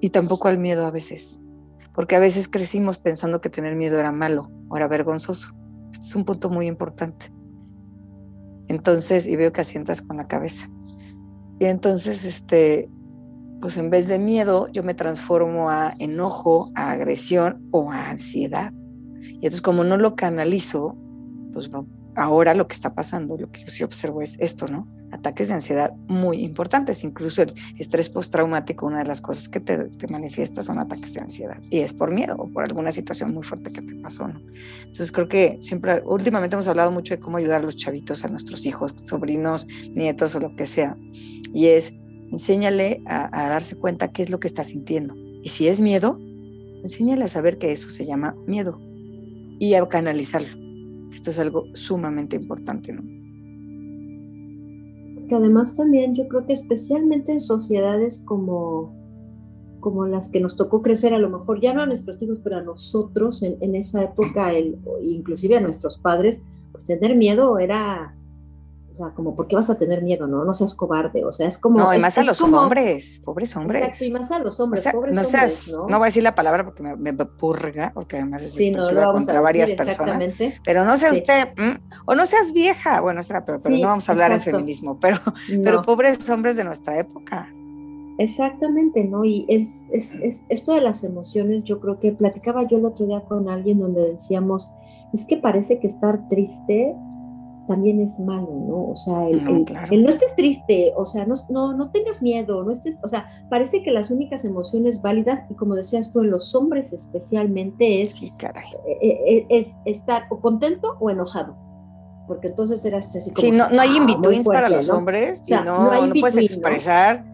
Y 0.00 0.10
tampoco 0.10 0.48
al 0.48 0.58
miedo 0.58 0.86
a 0.86 0.90
veces. 0.90 1.40
Porque 1.94 2.16
a 2.16 2.20
veces 2.20 2.48
crecimos 2.48 2.98
pensando 2.98 3.40
que 3.40 3.50
tener 3.50 3.74
miedo 3.74 3.98
era 3.98 4.12
malo 4.12 4.50
o 4.68 4.76
era 4.76 4.88
vergonzoso. 4.88 5.54
Este 5.92 6.06
es 6.06 6.14
un 6.14 6.24
punto 6.24 6.48
muy 6.48 6.66
importante. 6.66 7.32
Entonces, 8.68 9.26
y 9.26 9.36
veo 9.36 9.52
que 9.52 9.62
asientas 9.62 10.00
con 10.02 10.16
la 10.16 10.28
cabeza. 10.28 10.70
Y 11.58 11.64
entonces, 11.64 12.24
este, 12.24 12.88
pues 13.60 13.76
en 13.76 13.90
vez 13.90 14.08
de 14.08 14.18
miedo, 14.18 14.68
yo 14.72 14.82
me 14.82 14.94
transformo 14.94 15.70
a 15.70 15.94
enojo, 15.98 16.70
a 16.74 16.92
agresión 16.92 17.68
o 17.70 17.90
a 17.90 18.10
ansiedad. 18.10 18.72
Y 19.22 19.34
entonces, 19.34 19.62
como 19.62 19.84
no 19.84 19.96
lo 19.96 20.14
canalizo, 20.14 20.96
pues 21.52 21.70
ahora 22.18 22.54
lo 22.54 22.66
que 22.66 22.74
está 22.74 22.94
pasando, 22.94 23.36
lo 23.36 23.50
que 23.50 23.60
yo 23.60 23.68
sí 23.68 23.84
observo 23.84 24.22
es 24.22 24.36
esto, 24.40 24.66
¿no? 24.66 24.88
Ataques 25.12 25.48
de 25.48 25.54
ansiedad 25.54 25.96
muy 26.08 26.44
importantes, 26.44 27.02
incluso 27.04 27.42
el 27.42 27.54
estrés 27.78 28.10
postraumático, 28.10 28.86
una 28.86 28.98
de 28.98 29.06
las 29.06 29.20
cosas 29.20 29.48
que 29.48 29.60
te, 29.60 29.86
te, 29.86 30.08
manifiesta 30.08 30.62
son 30.62 30.78
ataques 30.78 31.14
de 31.14 31.20
ansiedad 31.20 31.62
y 31.70 31.78
es 31.78 31.92
por 31.92 32.10
miedo 32.10 32.36
o 32.36 32.48
por 32.48 32.64
alguna 32.64 32.92
situación 32.92 33.32
muy 33.32 33.44
fuerte 33.44 33.72
que 33.72 33.82
te 33.82 33.94
pasó, 33.96 34.28
¿no? 34.28 34.40
Entonces 34.80 35.12
creo 35.12 35.28
que 35.28 35.58
siempre, 35.60 36.02
últimamente 36.04 36.56
hemos 36.56 36.68
hablado 36.68 36.90
mucho 36.90 37.14
de 37.14 37.20
cómo 37.20 37.38
ayudar 37.38 37.60
a 37.60 37.64
los 37.64 37.76
chavitos, 37.76 38.24
a 38.24 38.28
nuestros 38.28 38.66
hijos, 38.66 38.94
sobrinos, 39.04 39.66
nietos 39.92 40.34
o 40.34 40.40
lo 40.40 40.54
que 40.56 40.66
sea, 40.66 40.96
y 41.54 41.66
es 41.66 41.94
enséñale 42.30 43.02
a, 43.06 43.48
darse 43.48 43.76
cuenta 43.76 44.08
qué 44.08 44.22
es 44.22 44.30
lo 44.30 44.40
que 44.40 44.48
está 44.48 44.64
sintiendo. 44.64 45.14
Y 45.42 45.48
si 45.48 45.68
es 45.68 45.80
miedo, 45.80 46.18
enséñale 46.82 47.24
a 47.24 47.28
saber 47.28 47.58
que 47.58 47.72
eso 47.72 47.90
se 47.90 48.06
llama 48.06 48.36
miedo 48.46 48.80
y 49.58 49.74
a 49.74 49.86
canalizarlo 49.86 50.68
esto 51.12 51.30
es 51.30 51.38
algo 51.38 51.64
sumamente 51.74 52.36
importante, 52.36 52.92
¿no? 52.92 53.02
Que 55.28 55.34
además 55.34 55.76
también 55.76 56.14
yo 56.14 56.26
creo 56.28 56.46
que 56.46 56.54
especialmente 56.54 57.32
en 57.32 57.40
sociedades 57.40 58.22
como, 58.24 58.94
como 59.80 60.06
las 60.06 60.30
que 60.30 60.40
nos 60.40 60.56
tocó 60.56 60.82
crecer, 60.82 61.12
a 61.12 61.18
lo 61.18 61.28
mejor 61.28 61.60
ya 61.60 61.74
no 61.74 61.82
a 61.82 61.86
nuestros 61.86 62.20
hijos, 62.22 62.38
pero 62.42 62.58
a 62.58 62.62
nosotros 62.62 63.42
en, 63.42 63.56
en 63.60 63.74
esa 63.74 64.04
época, 64.04 64.52
el, 64.52 64.78
inclusive 65.02 65.56
a 65.56 65.60
nuestros 65.60 65.98
padres, 65.98 66.42
pues 66.72 66.84
tener 66.84 67.16
miedo 67.16 67.58
era 67.58 68.16
sea, 68.98 69.14
como, 69.14 69.34
¿por 69.34 69.48
qué 69.48 69.56
vas 69.56 69.70
a 69.70 69.78
tener 69.78 70.02
miedo? 70.02 70.26
No, 70.26 70.44
no 70.44 70.52
seas 70.52 70.74
cobarde. 70.74 71.24
O 71.24 71.32
sea, 71.32 71.48
es 71.48 71.58
como. 71.58 71.78
No, 71.78 71.94
y 71.94 71.98
más 71.98 72.18
a 72.18 72.22
los 72.22 72.40
hombres, 72.40 73.20
pobres 73.24 73.56
hombres. 73.56 73.82
Exacto, 73.82 74.04
y 74.04 74.10
más 74.10 74.30
a 74.30 74.38
los 74.38 74.60
hombres, 74.60 74.88
pobres 74.92 75.14
no 75.14 75.24
seas, 75.24 75.72
hombres. 75.72 75.72
¿no? 75.72 75.88
no 75.88 75.98
voy 75.98 76.06
a 76.06 76.08
decir 76.08 76.22
la 76.22 76.34
palabra 76.34 76.64
porque 76.64 76.82
me, 76.82 76.96
me 76.96 77.12
purga, 77.24 77.92
porque 77.94 78.16
además 78.16 78.42
es 78.42 78.52
sí, 78.52 78.70
no, 78.70 78.88
contra 79.12 79.40
varias 79.40 79.72
personas. 79.72 80.34
Pero 80.64 80.84
no 80.84 80.96
sea 80.96 81.12
usted, 81.12 81.48
o 82.04 82.14
no 82.14 82.26
seas 82.26 82.52
vieja, 82.52 83.00
bueno, 83.00 83.22
será 83.22 83.44
pero, 83.44 83.58
pero 83.62 83.76
no 83.76 83.86
vamos 83.86 84.08
a 84.08 84.12
hablar 84.12 84.32
de 84.32 84.40
feminismo, 84.40 84.98
pero, 85.00 85.18
pero 85.62 85.82
pobres 85.82 86.28
hombres 86.30 86.56
de 86.56 86.64
nuestra 86.64 86.98
época. 86.98 87.52
Exactamente, 88.18 89.04
¿no? 89.04 89.24
Y 89.24 89.46
es, 89.48 89.84
es, 89.92 90.16
es, 90.16 90.44
esto 90.48 90.72
de 90.72 90.80
las 90.80 91.04
emociones, 91.04 91.62
yo 91.62 91.80
creo 91.80 92.00
que 92.00 92.10
platicaba 92.10 92.66
yo 92.66 92.78
el 92.78 92.84
otro 92.84 93.06
día 93.06 93.20
con 93.20 93.48
alguien 93.48 93.78
donde 93.78 94.12
decíamos, 94.12 94.72
es 95.12 95.24
que 95.24 95.36
parece 95.36 95.78
que 95.78 95.86
estar 95.86 96.28
triste 96.28 96.96
también 97.68 98.00
es 98.00 98.18
malo, 98.18 98.48
¿no? 98.50 98.90
O 98.90 98.96
sea, 98.96 99.28
el 99.28 99.44
no, 99.44 99.52
no 99.52 100.08
estés 100.08 100.34
triste, 100.34 100.92
o 100.96 101.04
sea, 101.04 101.26
no, 101.26 101.34
no, 101.50 101.76
no, 101.76 101.90
tengas 101.90 102.22
miedo, 102.22 102.64
no 102.64 102.72
estés, 102.72 102.98
o 103.04 103.08
sea, 103.08 103.28
parece 103.50 103.82
que 103.82 103.92
las 103.92 104.10
únicas 104.10 104.44
emociones 104.44 105.02
válidas, 105.02 105.42
y 105.50 105.54
como 105.54 105.76
decías 105.76 106.10
tú, 106.10 106.20
en 106.20 106.30
los 106.30 106.54
hombres 106.54 106.92
especialmente, 106.92 108.02
es, 108.02 108.12
sí, 108.12 108.32
caray. 108.36 108.64
Eh, 108.86 108.98
eh, 109.02 109.20
eh, 109.28 109.46
es, 109.50 109.76
estar 109.84 110.24
o 110.30 110.40
contento 110.40 110.96
o 110.98 111.10
enojado. 111.10 111.56
Porque 112.26 112.48
entonces 112.48 112.84
eras 112.84 113.14
así 113.14 113.30
como. 113.30 113.40
Sí, 113.40 113.50
no, 113.50 113.70
no 113.70 113.80
hay 113.80 113.96
in 113.96 114.06
betweens 114.06 114.46
para 114.46 114.68
los 114.68 114.90
hombres, 114.90 115.42
o 115.42 115.46
sea, 115.46 115.60
no, 115.62 116.06
no, 116.06 116.12
puedes 116.14 116.36
expresar. 116.36 117.24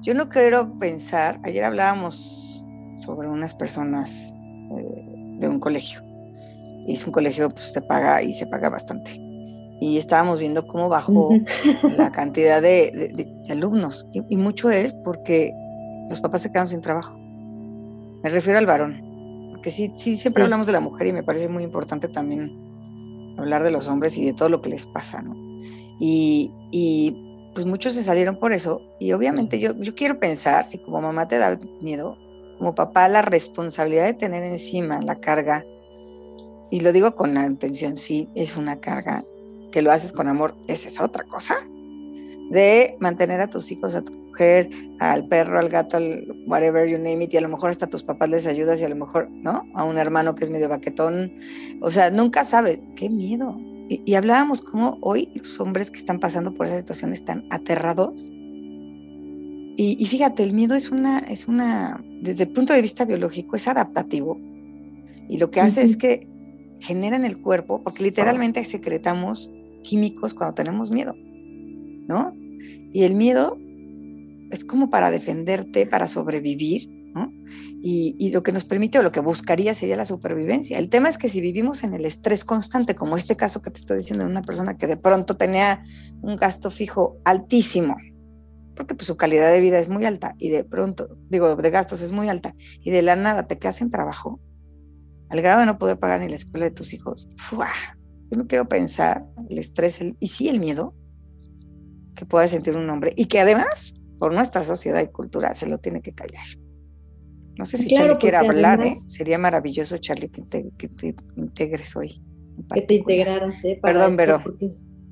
Yo 0.00 0.14
no 0.14 0.28
quiero 0.28 0.76
pensar, 0.78 1.38
ayer 1.42 1.64
hablábamos 1.64 2.64
sobre 2.96 3.28
unas 3.28 3.54
personas 3.54 4.34
de 5.38 5.48
un 5.48 5.60
colegio, 5.60 6.00
y 6.86 6.94
es 6.94 7.06
un 7.06 7.12
colegio, 7.12 7.48
pues 7.50 7.72
te 7.72 7.82
paga 7.82 8.22
y 8.22 8.32
se 8.32 8.46
paga 8.46 8.68
bastante 8.68 9.25
y 9.80 9.96
estábamos 9.98 10.40
viendo 10.40 10.66
cómo 10.66 10.88
bajó 10.88 11.30
la 11.96 12.10
cantidad 12.10 12.62
de, 12.62 13.28
alumnos. 13.50 14.06
Y, 14.12 14.36
mucho 14.36 14.70
es 14.70 14.92
porque 14.92 15.52
los 16.08 16.20
papás 16.20 16.42
se 16.42 16.50
quedaron 16.50 16.68
sin 16.68 16.80
trabajo. 16.80 17.16
Me 18.22 18.30
refiero 18.30 18.58
al 18.58 18.66
varón, 18.66 19.50
porque 19.52 19.70
sí, 19.70 19.92
sí 19.96 20.16
siempre 20.16 20.42
hablamos 20.42 20.66
de 20.66 20.72
la 20.72 20.80
mujer 20.80 21.08
y 21.08 21.12
me 21.12 21.22
parece 21.22 21.48
muy 21.48 21.62
importante 21.62 22.08
también 22.08 22.52
hablar 23.38 23.62
de 23.62 23.70
los 23.70 23.88
hombres 23.88 24.16
y 24.16 24.24
de 24.24 24.32
todo 24.32 24.48
lo 24.48 24.62
que 24.62 24.70
les 24.70 24.86
pasa, 24.86 25.20
¿no? 25.20 25.36
Y, 26.00 26.50
y 26.72 27.50
pues 27.54 27.66
muchos 27.66 27.92
se 27.92 28.02
salieron 28.02 28.38
por 28.38 28.52
eso. 28.52 28.80
Y 28.98 29.12
obviamente 29.12 29.60
yo, 29.60 29.74
yo 29.76 29.94
quiero 29.94 30.18
pensar, 30.18 30.64
si 30.64 30.78
como 30.78 31.02
mamá 31.02 31.28
te 31.28 31.38
da 31.38 31.60
miedo, 31.82 32.16
como 32.58 32.74
papá 32.74 33.08
la 33.08 33.20
responsabilidad 33.22 34.06
de 34.06 34.14
tener 34.14 34.42
encima 34.42 35.00
la 35.02 35.20
carga, 35.20 35.64
y 36.70 36.80
lo 36.80 36.92
digo 36.92 37.14
con 37.14 37.34
la 37.34 37.46
intención, 37.46 37.96
sí, 37.96 38.28
es 38.34 38.56
una 38.56 38.80
carga 38.80 39.22
que 39.76 39.82
lo 39.82 39.92
haces 39.92 40.14
con 40.14 40.26
amor, 40.26 40.56
esa 40.68 40.88
es 40.88 40.98
otra 41.02 41.24
cosa. 41.24 41.54
De 42.50 42.96
mantener 42.98 43.42
a 43.42 43.50
tus 43.50 43.70
hijos, 43.70 43.94
a 43.94 44.00
tu 44.00 44.14
mujer, 44.14 44.70
al 45.00 45.28
perro, 45.28 45.58
al 45.58 45.68
gato, 45.68 45.98
al 45.98 46.44
whatever 46.46 46.88
you 46.88 46.96
name 46.96 47.24
it, 47.24 47.34
y 47.34 47.36
a 47.36 47.42
lo 47.42 47.50
mejor 47.50 47.68
hasta 47.68 47.84
a 47.84 47.90
tus 47.90 48.02
papás 48.02 48.30
les 48.30 48.46
ayudas 48.46 48.80
y 48.80 48.84
a 48.84 48.88
lo 48.88 48.96
mejor, 48.96 49.28
¿no? 49.30 49.64
A 49.74 49.84
un 49.84 49.98
hermano 49.98 50.34
que 50.34 50.44
es 50.44 50.50
medio 50.50 50.70
baquetón. 50.70 51.30
O 51.82 51.90
sea, 51.90 52.10
nunca 52.10 52.42
sabes. 52.44 52.80
Qué 52.96 53.10
miedo. 53.10 53.60
Y, 53.90 54.14
hablábamos 54.14 54.62
cómo 54.62 54.96
hoy 55.02 55.30
los 55.34 55.60
hombres 55.60 55.90
que 55.90 55.98
están 55.98 56.20
pasando 56.20 56.54
por 56.54 56.68
esa 56.68 56.78
situación 56.78 57.12
están 57.12 57.44
aterrados. 57.50 58.30
Y, 58.32 59.98
y, 60.00 60.06
fíjate, 60.06 60.42
el 60.42 60.54
miedo 60.54 60.74
es 60.74 60.90
una, 60.90 61.18
es 61.18 61.48
una, 61.48 62.02
desde 62.22 62.44
el 62.44 62.52
punto 62.52 62.72
de 62.72 62.80
vista 62.80 63.04
biológico, 63.04 63.56
es 63.56 63.68
adaptativo. 63.68 64.40
Y 65.28 65.36
lo 65.36 65.50
que 65.50 65.60
hace 65.60 65.82
es 65.82 65.98
que 65.98 66.26
genera 66.80 67.16
en 67.16 67.26
el 67.26 67.42
cuerpo, 67.42 67.82
porque 67.82 68.04
literalmente 68.04 68.64
secretamos 68.64 69.50
químicos 69.86 70.34
cuando 70.34 70.54
tenemos 70.54 70.90
miedo, 70.90 71.14
¿no? 71.14 72.34
Y 72.92 73.04
el 73.04 73.14
miedo 73.14 73.56
es 74.50 74.64
como 74.64 74.90
para 74.90 75.10
defenderte, 75.10 75.86
para 75.86 76.08
sobrevivir, 76.08 76.88
¿no? 77.14 77.32
Y, 77.82 78.30
lo 78.32 78.42
que 78.42 78.52
nos 78.52 78.64
permite 78.64 78.98
o 78.98 79.02
lo 79.02 79.12
que 79.12 79.20
buscaría 79.20 79.72
sería 79.74 79.96
la 79.96 80.04
supervivencia. 80.04 80.78
El 80.78 80.88
tema 80.88 81.08
es 81.08 81.18
que 81.18 81.28
si 81.28 81.40
vivimos 81.40 81.84
en 81.84 81.94
el 81.94 82.04
estrés 82.04 82.44
constante, 82.44 82.96
como 82.96 83.16
este 83.16 83.36
caso 83.36 83.62
que 83.62 83.70
te 83.70 83.78
estoy 83.78 83.98
diciendo 83.98 84.24
de 84.24 84.30
una 84.30 84.42
persona 84.42 84.76
que 84.76 84.88
de 84.88 84.96
pronto 84.96 85.36
tenía 85.36 85.84
un 86.20 86.36
gasto 86.36 86.70
fijo 86.70 87.18
altísimo, 87.24 87.96
porque 88.74 88.94
pues 88.96 89.06
su 89.06 89.16
calidad 89.16 89.52
de 89.52 89.60
vida 89.60 89.78
es 89.78 89.88
muy 89.88 90.04
alta 90.04 90.34
y 90.38 90.48
de 90.48 90.64
pronto, 90.64 91.16
digo, 91.30 91.54
de 91.54 91.70
gastos 91.70 92.02
es 92.02 92.10
muy 92.10 92.28
alta, 92.28 92.54
y 92.82 92.90
de 92.90 93.02
la 93.02 93.14
nada 93.14 93.46
te 93.46 93.58
quedas 93.58 93.80
en 93.80 93.90
trabajo, 93.90 94.40
al 95.28 95.40
grado 95.40 95.60
de 95.60 95.66
no 95.66 95.78
poder 95.78 95.98
pagar 95.98 96.20
ni 96.20 96.28
la 96.28 96.36
escuela 96.36 96.66
de 96.66 96.72
tus 96.72 96.92
hijos, 96.92 97.28
¡fua! 97.36 97.68
Yo 98.30 98.38
no 98.38 98.46
quiero 98.46 98.68
pensar 98.68 99.26
el 99.48 99.58
estrés 99.58 100.00
y 100.18 100.28
sí 100.28 100.48
el 100.48 100.60
miedo 100.60 100.94
que 102.14 102.26
pueda 102.26 102.48
sentir 102.48 102.76
un 102.76 102.88
hombre 102.90 103.12
y 103.16 103.26
que 103.26 103.40
además, 103.40 103.94
por 104.18 104.34
nuestra 104.34 104.64
sociedad 104.64 105.02
y 105.02 105.08
cultura, 105.08 105.54
se 105.54 105.68
lo 105.68 105.78
tiene 105.78 106.00
que 106.00 106.12
callar. 106.12 106.46
No 107.58 107.64
sé 107.64 107.78
si 107.78 107.94
Charlie 107.94 108.18
quiere 108.18 108.36
hablar, 108.36 108.82
¿eh? 108.82 108.90
sería 108.90 109.38
maravilloso, 109.38 109.96
Charlie, 109.98 110.28
que 110.28 110.42
te, 110.42 110.70
que 110.76 110.88
te 110.88 111.14
integres 111.36 111.96
hoy. 111.96 112.22
Que 112.74 112.82
te 112.82 112.94
integraras, 112.94 113.64
¿eh? 113.64 113.78
Perdón, 113.82 114.14
pero. 114.16 114.42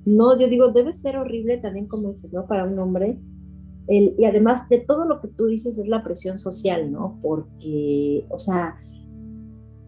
no, 0.04 0.38
yo 0.38 0.49
digo, 0.49 0.68
debe 0.68 0.92
ser 0.92 1.16
horrible 1.16 1.59
también, 1.59 1.87
como 1.87 2.11
dices, 2.11 2.33
¿no? 2.33 2.47
Para 2.47 2.64
un 2.64 2.78
hombre. 2.78 3.18
El, 3.87 4.14
y 4.18 4.25
además 4.25 4.68
de 4.68 4.78
todo 4.78 5.06
lo 5.06 5.21
que 5.21 5.28
tú 5.28 5.47
dices 5.47 5.78
es 5.78 5.87
la 5.88 6.02
presión 6.02 6.38
social, 6.38 6.90
¿no? 6.90 7.18
Porque, 7.23 8.26
o 8.28 8.38
sea, 8.38 8.76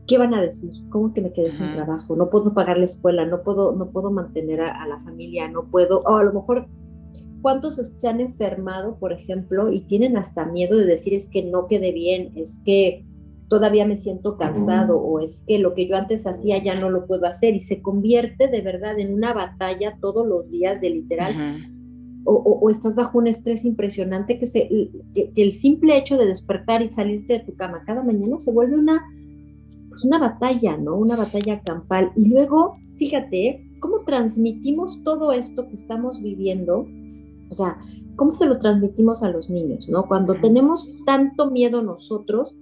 ¿qué 0.07 0.19
van 0.19 0.35
a 0.35 0.41
decir? 0.41 0.73
¿Cómo 0.91 1.13
que 1.13 1.21
me 1.21 1.33
quedé 1.33 1.51
sin 1.51 1.73
trabajo? 1.73 2.17
No 2.17 2.31
puedo 2.31 2.55
pagar 2.55 2.79
la 2.79 2.85
escuela, 2.85 3.27
no 3.27 3.43
puedo, 3.43 3.73
no 3.73 3.91
puedo 3.91 4.11
mantener 4.11 4.61
a, 4.61 4.87
la 4.87 5.01
familia, 5.01 5.49
no 5.49 5.65
puedo, 5.65 6.01
o 6.01 6.17
a 6.17 6.25
lo 6.25 6.33
mejor, 6.33 6.69
¿cuántos 7.43 7.77
se 7.77 8.09
han 8.09 8.21
enfermado, 8.21 8.97
por 8.99 9.13
ejemplo, 9.13 9.73
y 9.73 9.81
tienen 9.81 10.17
hasta 10.17 10.45
miedo 10.47 10.77
de 10.79 10.85
decir 10.85 11.15
es 11.15 11.29
que 11.29 11.43
no 11.43 11.67
quedé 11.67 11.93
bien, 11.93 12.33
es 12.37 12.61
que 12.65 13.05
todavía 13.49 13.87
me 13.87 13.97
siento 13.97 14.37
cansado 14.37 14.99
o 14.99 15.21
es 15.21 15.45
que 15.47 15.59
lo 15.59 15.75
que 15.75 15.87
yo 15.87 15.97
antes 15.97 16.27
hacía 16.27 16.59
ya 16.59 16.75
no 16.75 16.91
lo 16.91 17.07
puedo 17.07 17.27
hacer 17.27 17.55
y 17.55 17.61
se 17.61 17.81
convierte 17.81 18.49
de 18.49 18.61
verdad 18.61 18.99
en 18.99 19.15
una 19.15 19.33
batalla 19.35 19.99
todos 20.01 20.27
los 20.27 20.49
días 20.51 20.81
de 20.81 20.91
literal. 20.91 21.33
o, 22.25 22.69
estás 22.71 22.97
bajo 22.97 23.19
un 23.19 23.29
estrés 23.29 23.65
impresionante 23.65 24.39
que, 24.39 24.47
se, 24.47 24.69
que 25.15 25.31
el 25.37 25.53
simple 25.53 25.97
hecho 25.97 26.17
de 26.17 26.27
despertar 26.27 26.83
y 26.83 26.91
salirte 26.91 27.35
de 27.35 27.41
tu 27.41 27.55
cama 27.55 27.85
cada 27.87 28.03
mañana 28.03 28.41
se 28.41 28.51
vuelve 28.51 28.77
una 28.77 29.01
pues, 29.97 30.05
una 30.05 30.19
batalla, 30.19 30.77
¿no? 30.77 30.95
Una 30.97 31.17
batalla 31.17 31.63
campal. 31.63 32.13
Y 32.17 32.29
luego, 32.29 32.77
fíjate, 32.99 33.67
cómo 33.81 34.05
transmitimos 34.05 35.03
todo 35.03 35.33
esto 35.33 35.67
que 35.69 35.75
estamos 35.75 36.23
viviendo. 36.23 36.87
O 37.51 37.55
sea, 37.55 37.79
cómo 38.15 38.35
se 38.35 38.45
lo 38.45 38.59
transmitimos 38.59 39.23
a 39.23 39.31
los 39.31 39.49
niños, 39.49 39.89
¿no? 39.89 40.07
Cuando 40.07 40.35
tenemos 40.35 41.03
tanto 41.07 41.51
miedo 41.51 41.83
nosotros, 41.83 42.55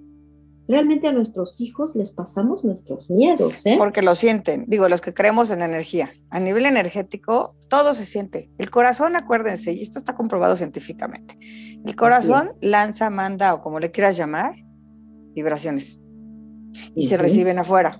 realmente 0.68 1.08
a 1.08 1.12
nuestros 1.12 1.60
hijos 1.60 1.96
les 1.96 2.12
pasamos 2.12 2.64
nuestros 2.64 3.10
miedos, 3.10 3.66
¿eh? 3.66 3.74
Porque 3.78 4.02
lo 4.02 4.14
sienten, 4.14 4.64
digo, 4.68 4.88
los 4.88 5.00
que 5.00 5.12
creemos 5.12 5.50
en 5.50 5.58
la 5.58 5.64
energía. 5.64 6.08
A 6.30 6.38
nivel 6.38 6.66
energético, 6.66 7.56
todo 7.68 7.94
se 7.94 8.04
siente. 8.04 8.48
El 8.58 8.70
corazón, 8.70 9.16
acuérdense, 9.16 9.72
y 9.72 9.82
esto 9.82 9.98
está 9.98 10.14
comprobado 10.14 10.54
científicamente, 10.54 11.36
el 11.84 11.96
corazón 11.96 12.46
lanza, 12.60 13.10
manda 13.10 13.54
o 13.54 13.60
como 13.60 13.80
le 13.80 13.90
quieras 13.90 14.16
llamar, 14.16 14.54
vibraciones 15.34 16.03
y 16.94 17.06
se 17.06 17.16
reciben 17.16 17.58
afuera. 17.58 17.96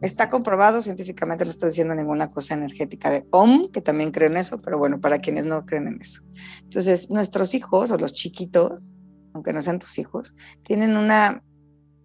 Está 0.00 0.28
comprobado 0.28 0.80
científicamente, 0.80 1.44
no 1.44 1.50
estoy 1.50 1.70
diciendo 1.70 1.94
ninguna 1.94 2.30
cosa 2.30 2.54
energética 2.54 3.10
de 3.10 3.26
OM, 3.30 3.70
que 3.72 3.80
también 3.80 4.12
creen 4.12 4.36
eso, 4.36 4.58
pero 4.58 4.78
bueno, 4.78 5.00
para 5.00 5.18
quienes 5.18 5.44
no 5.44 5.66
creen 5.66 5.88
en 5.88 6.00
eso. 6.00 6.22
Entonces, 6.62 7.10
nuestros 7.10 7.54
hijos 7.54 7.90
o 7.90 7.98
los 7.98 8.12
chiquitos, 8.12 8.94
aunque 9.32 9.52
no 9.52 9.60
sean 9.60 9.80
tus 9.80 9.98
hijos, 9.98 10.34
tienen 10.62 10.96
una 10.96 11.42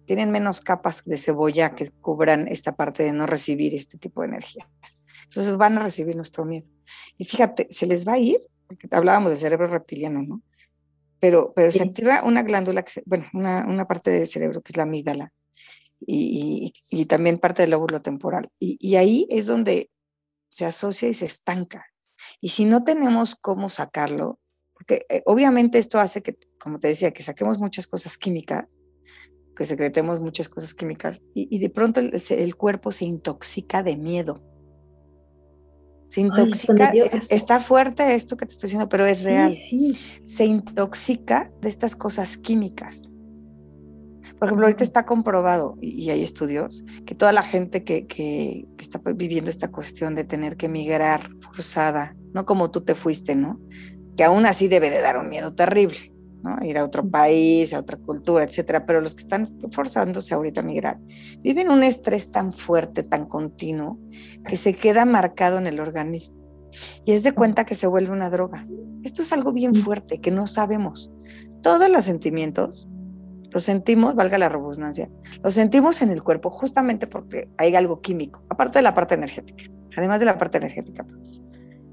tienen 0.06 0.30
menos 0.30 0.60
capas 0.60 1.02
de 1.04 1.16
cebolla 1.16 1.74
que 1.74 1.90
cubran 1.90 2.46
esta 2.48 2.76
parte 2.76 3.02
de 3.04 3.12
no 3.12 3.26
recibir 3.26 3.74
este 3.74 3.98
tipo 3.98 4.20
de 4.20 4.28
energías. 4.28 4.68
Entonces 5.24 5.56
van 5.56 5.78
a 5.78 5.82
recibir 5.82 6.14
nuestro 6.16 6.44
miedo. 6.44 6.68
Y 7.16 7.24
fíjate, 7.24 7.66
se 7.70 7.86
les 7.86 8.06
va 8.06 8.14
a 8.14 8.18
ir, 8.18 8.38
porque 8.66 8.88
hablábamos 8.90 9.30
de 9.30 9.36
cerebro 9.36 9.66
reptiliano, 9.66 10.22
¿no? 10.22 10.42
Pero, 11.20 11.54
pero 11.56 11.70
se 11.70 11.82
activa 11.82 12.22
una 12.22 12.42
glándula, 12.42 12.82
que 12.82 13.02
bueno, 13.06 13.24
una, 13.32 13.64
una, 13.66 13.86
parte 13.86 14.10
del 14.10 14.26
cerebro 14.26 14.60
que 14.60 14.72
es 14.72 14.76
la 14.76 14.82
amígdala 14.82 15.32
y, 16.00 16.72
y, 16.90 17.06
también 17.06 17.38
parte 17.38 17.62
del 17.62 17.72
lóbulo 17.72 18.00
temporal. 18.00 18.48
Y, 18.58 18.76
y 18.80 18.96
ahí 18.96 19.26
es 19.30 19.46
donde 19.46 19.90
se 20.48 20.64
asocia 20.64 21.08
y 21.08 21.14
se 21.14 21.26
estanca. 21.26 21.86
Y 22.40 22.50
si 22.50 22.64
no 22.64 22.84
tenemos 22.84 23.34
cómo 23.34 23.68
sacarlo, 23.68 24.38
porque 24.72 25.06
eh, 25.08 25.22
obviamente 25.26 25.78
esto 25.78 25.98
hace 25.98 26.22
que, 26.22 26.36
como 26.60 26.78
te 26.78 26.88
decía, 26.88 27.12
que 27.12 27.22
saquemos 27.22 27.58
muchas 27.58 27.86
cosas 27.86 28.18
químicas, 28.18 28.82
que 29.56 29.64
secretemos 29.64 30.20
muchas 30.20 30.48
cosas 30.48 30.74
químicas 30.74 31.22
y, 31.32 31.58
de 31.58 31.70
pronto 31.70 32.00
el, 32.00 32.56
cuerpo 32.56 32.92
se 32.92 33.04
intoxica 33.04 33.82
de 33.82 33.96
miedo. 33.96 34.42
Se 36.08 36.20
intoxica, 36.20 36.92
está 37.30 37.60
fuerte 37.60 38.14
esto 38.14 38.36
que 38.36 38.46
te 38.46 38.52
estoy 38.52 38.68
diciendo, 38.68 38.88
pero 38.88 39.06
es 39.06 39.22
real. 39.22 39.52
Se 40.24 40.44
intoxica 40.44 41.52
de 41.60 41.68
estas 41.68 41.96
cosas 41.96 42.36
químicas. 42.36 43.10
Por 44.44 44.48
ejemplo, 44.48 44.66
ahorita 44.66 44.84
está 44.84 45.06
comprobado, 45.06 45.78
y, 45.80 46.10
hay 46.10 46.22
estudios, 46.22 46.84
que 47.06 47.14
toda 47.14 47.32
la 47.32 47.42
gente 47.42 47.82
que, 47.82 48.06
que, 48.06 48.66
que, 48.76 48.84
está 48.84 49.00
viviendo 49.14 49.48
esta 49.48 49.70
cuestión 49.70 50.14
de 50.14 50.24
tener 50.24 50.58
que 50.58 50.68
migrar 50.68 51.30
forzada, 51.40 52.14
no 52.34 52.44
como 52.44 52.70
tú 52.70 52.82
te 52.82 52.94
fuiste, 52.94 53.34
¿no? 53.34 53.58
Que 54.18 54.24
aún 54.24 54.44
así 54.44 54.68
debe 54.68 54.90
de 54.90 55.00
dar 55.00 55.16
un 55.16 55.30
miedo 55.30 55.54
terrible 55.54 56.12
ir 56.60 56.76
a 56.76 56.84
otro 56.84 57.08
país, 57.08 57.72
a 57.72 57.78
otra 57.78 57.96
cultura, 57.96 58.44
etcétera. 58.44 58.84
Pero 58.84 59.00
los 59.00 59.14
que 59.14 59.22
están 59.22 59.48
forzándose 59.70 60.34
ahorita 60.34 60.60
a 60.60 60.64
migrar 60.64 60.98
viven 61.40 61.70
un 61.70 61.82
estrés 61.82 62.30
tan 62.30 62.52
fuerte, 62.52 63.02
tan 63.02 63.24
continuo, 63.24 63.98
que 64.46 64.58
se 64.58 64.74
queda 64.74 65.06
marcado 65.06 65.56
en 65.56 65.66
el 65.66 65.80
organismo. 65.80 66.36
Y 67.06 67.12
es 67.12 67.22
de 67.22 67.32
cuenta 67.32 67.64
que 67.64 67.76
se 67.76 67.86
vuelve 67.86 68.12
una 68.12 68.28
droga. 68.28 68.66
Esto 69.04 69.22
es 69.22 69.32
algo 69.32 69.54
bien 69.54 69.74
fuerte 69.74 70.20
que 70.20 70.30
no 70.30 70.46
sabemos. 70.46 71.10
Todos 71.62 71.90
los 71.90 72.04
sentimientos 72.04 72.90
los 73.54 73.62
sentimos, 73.62 74.14
valga 74.14 74.36
la 74.36 74.50
redundancia, 74.50 75.08
los 75.42 75.54
sentimos 75.54 76.02
en 76.02 76.10
el 76.10 76.22
cuerpo 76.22 76.50
justamente 76.50 77.06
porque 77.06 77.48
hay 77.56 77.74
algo 77.74 78.02
químico, 78.02 78.42
aparte 78.50 78.80
de 78.80 78.82
la 78.82 78.92
parte 78.92 79.14
energética. 79.14 79.70
Además 79.96 80.20
de 80.20 80.26
la 80.26 80.36
parte 80.36 80.58
energética, 80.58 81.06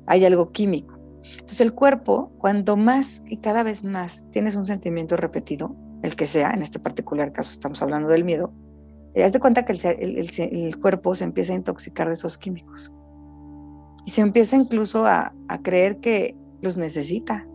hay 0.08 0.26
algo 0.26 0.52
químico 0.52 1.02
entonces 1.22 1.62
el 1.62 1.74
cuerpo, 1.74 2.32
cuando 2.38 2.76
más 2.78 3.22
y 3.28 3.38
cada 3.38 3.64
vez 3.64 3.84
más 3.84 4.26
tienes 4.32 4.56
un 4.56 4.66
sentimiento 4.66 5.18
repetido, 5.18 5.76
el 6.02 6.16
que 6.16 6.28
sea, 6.28 6.52
en 6.52 6.62
este 6.62 6.80
particular 6.80 7.32
caso 7.32 7.52
estamos 7.52 7.82
hablando 7.82 8.10
del 8.10 8.24
miedo, 8.24 8.54
te 9.14 9.22
das 9.22 9.34
de 9.34 9.40
cuenta 9.40 9.66
que 9.66 9.74
el, 9.74 10.80
cuerpo 10.80 11.14
se 11.14 11.26
empieza 11.26 11.54
a 11.54 11.58
intoxicar 11.58 12.08
de 12.08 12.14
esos 12.14 12.38
químicos. 12.38 12.92
Y 14.06 14.12
se 14.12 14.22
empieza 14.22 14.56
incluso 14.56 15.06
a, 15.06 15.34
a 15.48 15.62
creer 15.62 16.00
que 16.00 16.36
los 16.62 16.78
necesita. 16.78 17.48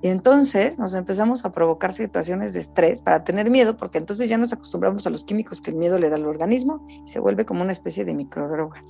Y 0.00 0.08
entonces 0.08 0.78
nos 0.78 0.94
empezamos 0.94 1.44
a 1.44 1.52
provocar 1.52 1.92
situaciones 1.92 2.52
de 2.52 2.60
estrés 2.60 3.00
para 3.00 3.24
tener 3.24 3.50
miedo, 3.50 3.76
porque 3.76 3.98
entonces 3.98 4.28
ya 4.28 4.38
nos 4.38 4.52
acostumbramos 4.52 5.06
a 5.06 5.10
los 5.10 5.24
químicos 5.24 5.60
que 5.60 5.70
el 5.70 5.76
miedo 5.76 5.98
le 5.98 6.08
da 6.08 6.16
al 6.16 6.26
organismo 6.26 6.86
y 6.88 7.08
se 7.08 7.18
vuelve 7.18 7.44
como 7.44 7.62
una 7.62 7.72
especie 7.72 8.04
de 8.04 8.14
microdroga. 8.14 8.84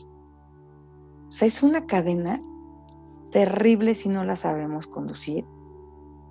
O 1.29 1.33
sea, 1.33 1.49
es 1.49 1.63
una 1.63 1.87
cadena 1.87 2.41
terrible 3.31 3.95
si 3.95 4.11
no 4.11 4.25
la 4.25 4.37
sabemos 4.37 4.87
conducir, 4.87 5.45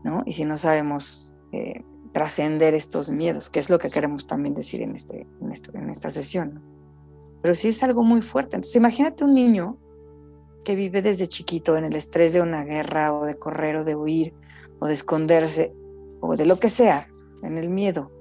¿no? 0.04 0.22
Y 0.26 0.34
si 0.34 0.46
no 0.46 0.58
sabemos 0.58 1.34
eh, 1.52 1.84
trascender 2.12 2.76
estos 2.76 3.10
miedos, 3.10 3.50
que 3.50 3.60
es 3.60 3.70
lo 3.70 3.80
que 3.80 3.90
queremos 3.90 4.28
también 4.28 4.54
decir 4.54 4.82
en, 4.82 4.96
este, 4.96 5.28
en, 5.42 5.54
en 5.74 5.90
esta 5.90 6.10
sesión, 6.12 6.56
¿no? 6.56 6.62
Pero 7.42 7.56
sí 7.56 7.70
es 7.70 7.82
algo 7.84 8.04
muy 8.04 8.22
fuerte. 8.22 8.56
Entonces, 8.56 8.76
imagínate 8.76 9.24
un 9.24 9.34
niño 9.34 9.78
que 10.68 10.76
vive 10.76 11.02
desde 11.02 11.30
chiquito 11.30 11.78
en 11.78 11.86
el 11.86 11.96
estrés 11.96 12.34
de 12.34 12.42
una 12.42 12.66
guerra 12.66 13.14
o 13.14 13.24
de 13.26 13.40
correr 13.40 13.78
o 13.78 13.86
de 13.86 13.96
huir 13.96 14.34
o 14.80 14.88
de 14.88 14.96
esconderse 14.96 15.74
o 16.20 16.36
de 16.36 16.46
lo 16.46 16.60
que 16.60 16.70
sea, 16.70 17.08
en 17.42 17.58
el 17.58 17.70
miedo. 17.70 18.12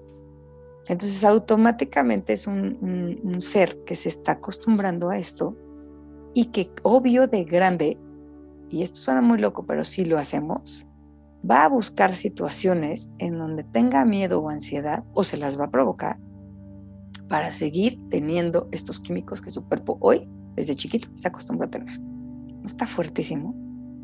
Entonces 0.87 1.25
automáticamente 1.25 2.35
es 2.35 2.47
un, 2.47 3.19
un 3.25 3.43
ser 3.43 3.83
que 3.83 3.97
se 3.97 4.09
está 4.09 4.33
acostumbrando 4.33 5.11
a 5.11 5.19
esto 5.19 5.55
y 6.35 6.53
que 6.53 6.71
obvio 6.85 7.27
de 7.27 7.43
grande 7.43 7.99
y 8.71 8.85
esto 8.85 9.01
suena 9.01 9.23
muy 9.23 9.39
loco, 9.39 9.67
pero 9.67 9.85
si 9.85 10.05
lo 10.05 10.17
hacemos, 10.17 10.87
va 11.51 11.65
a 11.65 11.69
buscar 11.69 12.13
situaciones 12.13 13.11
en 13.19 13.41
donde 13.41 13.65
tenga 13.65 14.05
miedo 14.05 14.41
o 14.41 14.51
ansiedad 14.51 15.03
o 15.15 15.25
se 15.25 15.37
las 15.37 15.59
va 15.59 15.65
a 15.65 15.71
provocar 15.73 16.21
para 17.29 17.51
seguir 17.51 17.99
teniendo 18.09 18.69
estos 18.71 19.01
químicos 19.01 19.41
que 19.43 19.51
su 19.51 19.67
cuerpo 19.67 19.99
hoy, 20.01 20.31
desde 20.55 20.77
chiquito, 20.77 21.09
se 21.17 21.27
acostumbra 21.27 21.67
a 21.67 21.71
tener. 21.73 22.16
¿No 22.67 22.71
está 22.71 22.85
fuertísimo? 22.89 23.55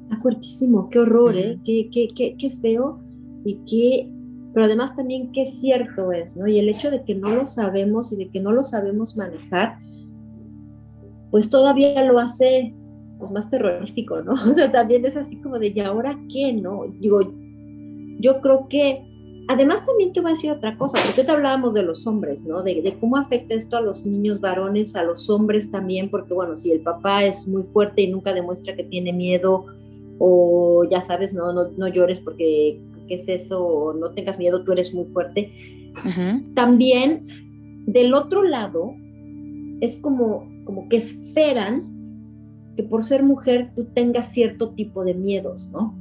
Está 0.04 0.18
fuertísimo, 0.18 0.88
qué 0.88 1.00
horror, 1.00 1.36
¿eh? 1.36 1.58
qué, 1.64 1.90
qué, 1.92 2.06
qué, 2.14 2.36
qué 2.38 2.52
feo 2.52 3.00
y 3.44 3.56
qué, 3.66 4.08
pero 4.54 4.66
además 4.66 4.94
también 4.94 5.32
qué 5.32 5.44
cierto 5.46 6.12
es, 6.12 6.36
¿no? 6.36 6.46
Y 6.46 6.60
el 6.60 6.68
hecho 6.68 6.92
de 6.92 7.02
que 7.02 7.16
no 7.16 7.34
lo 7.34 7.48
sabemos 7.48 8.12
y 8.12 8.16
de 8.16 8.30
que 8.30 8.38
no 8.38 8.52
lo 8.52 8.64
sabemos 8.64 9.16
manejar, 9.16 9.80
pues 11.32 11.50
todavía 11.50 12.04
lo 12.04 12.20
hace 12.20 12.72
pues, 13.18 13.32
más 13.32 13.50
terrorífico, 13.50 14.22
¿no? 14.22 14.34
O 14.48 14.54
sea, 14.54 14.70
también 14.70 15.04
es 15.04 15.16
así 15.16 15.40
como 15.40 15.58
de, 15.58 15.72
¿y 15.74 15.80
ahora 15.80 16.16
qué, 16.32 16.52
no? 16.52 16.84
Digo, 17.00 17.34
yo 18.20 18.40
creo 18.40 18.68
que, 18.68 19.04
además 19.48 19.84
también 19.84 20.12
te 20.12 20.20
voy 20.20 20.30
a 20.30 20.34
decir 20.34 20.50
otra 20.50 20.76
cosa, 20.76 20.98
porque 21.04 21.24
te 21.24 21.32
hablábamos 21.32 21.74
de 21.74 21.82
los 21.82 22.06
hombres, 22.06 22.44
¿no? 22.44 22.62
De, 22.62 22.82
de, 22.82 22.98
cómo 22.98 23.16
afecta 23.16 23.54
esto 23.54 23.76
a 23.76 23.80
los 23.80 24.06
niños 24.06 24.40
varones, 24.40 24.96
a 24.96 25.02
los 25.02 25.28
hombres 25.30 25.70
también, 25.70 26.10
porque 26.10 26.34
bueno, 26.34 26.56
si 26.56 26.72
el 26.72 26.80
papá 26.80 27.24
es 27.24 27.46
muy 27.46 27.62
fuerte 27.62 28.02
y 28.02 28.08
nunca 28.10 28.32
demuestra 28.32 28.76
que 28.76 28.84
tiene 28.84 29.12
miedo, 29.12 29.66
o 30.18 30.84
ya 30.88 31.00
sabes, 31.00 31.34
no, 31.34 31.52
no, 31.52 31.70
no 31.76 31.88
llores 31.88 32.20
porque, 32.20 32.80
¿qué 33.08 33.14
es 33.14 33.28
eso? 33.28 33.64
O 33.64 33.92
no 33.92 34.10
tengas 34.10 34.38
miedo, 34.38 34.62
tú 34.62 34.72
eres 34.72 34.94
muy 34.94 35.06
fuerte. 35.06 35.52
También, 36.54 37.24
del 37.86 38.14
otro 38.14 38.44
lado, 38.44 38.94
es 39.80 39.96
como, 39.96 40.48
como 40.64 40.88
que 40.88 40.96
esperan 40.96 41.82
que 42.76 42.84
por 42.84 43.02
ser 43.02 43.22
mujer 43.22 43.72
tú 43.74 43.84
tengas 43.92 44.32
cierto 44.32 44.70
tipo 44.70 45.04
de 45.04 45.14
miedos, 45.14 45.70
¿no? 45.72 45.94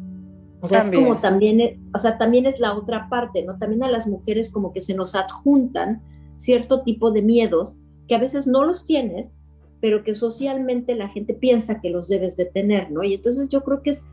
O 0.62 0.67
sea, 0.67 0.80
es 0.80 0.91
como 0.91 1.17
también, 1.17 1.60
e, 1.60 1.80
o 1.93 2.00
sea, 2.00 2.17
también 2.17 2.45
es 2.45 2.60
la 2.60 2.78
otra 2.78 3.10
parte, 3.10 3.43
¿no? 3.43 3.58
También 3.58 3.84
a 3.84 3.89
las 3.89 4.08
mujeres 4.08 4.52
como 4.52 4.74
que 4.74 4.82
se 4.82 4.93
nos 4.93 5.15
adjuntan 5.15 6.02
cierto 6.38 6.84
tipo 6.84 7.12
de 7.12 7.21
miedos 7.21 7.78
que 8.08 8.15
a 8.15 8.19
veces 8.19 8.47
no 8.47 8.63
los 8.63 8.86
tienes, 8.86 9.39
pero 9.80 10.04
que 10.04 10.13
socialmente 10.13 10.95
la 10.95 11.10
gente 11.10 11.34
piensa 11.34 11.82
que 11.82 11.89
los 11.89 12.08
debes 12.08 12.38
de 12.38 12.45
tener, 12.45 12.91
¿no? 12.91 13.04
Y 13.04 13.15
entonces 13.15 13.50
yo 13.50 13.63
creo 13.63 13.82
que 13.82 13.91
es, 13.91 14.06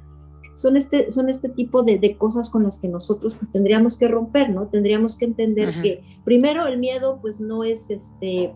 son, 0.54 0.76
este, 0.76 1.10
son 1.10 1.28
este 1.28 1.50
tipo 1.50 1.82
de, 1.82 1.98
de 1.98 2.16
cosas 2.16 2.48
con 2.48 2.64
las 2.64 2.80
que 2.80 2.88
nosotros 2.88 3.34
pues, 3.34 3.52
tendríamos 3.52 3.98
que 3.98 4.08
romper, 4.08 4.50
¿no? 4.50 4.68
Tendríamos 4.68 5.16
que 5.16 5.26
entender 5.26 5.72
que 5.82 6.02
primero 6.24 6.66
el 6.66 6.78
miedo 6.78 7.18
pues 7.20 7.40
no 7.40 7.64
es, 7.64 7.90
este, 7.90 8.52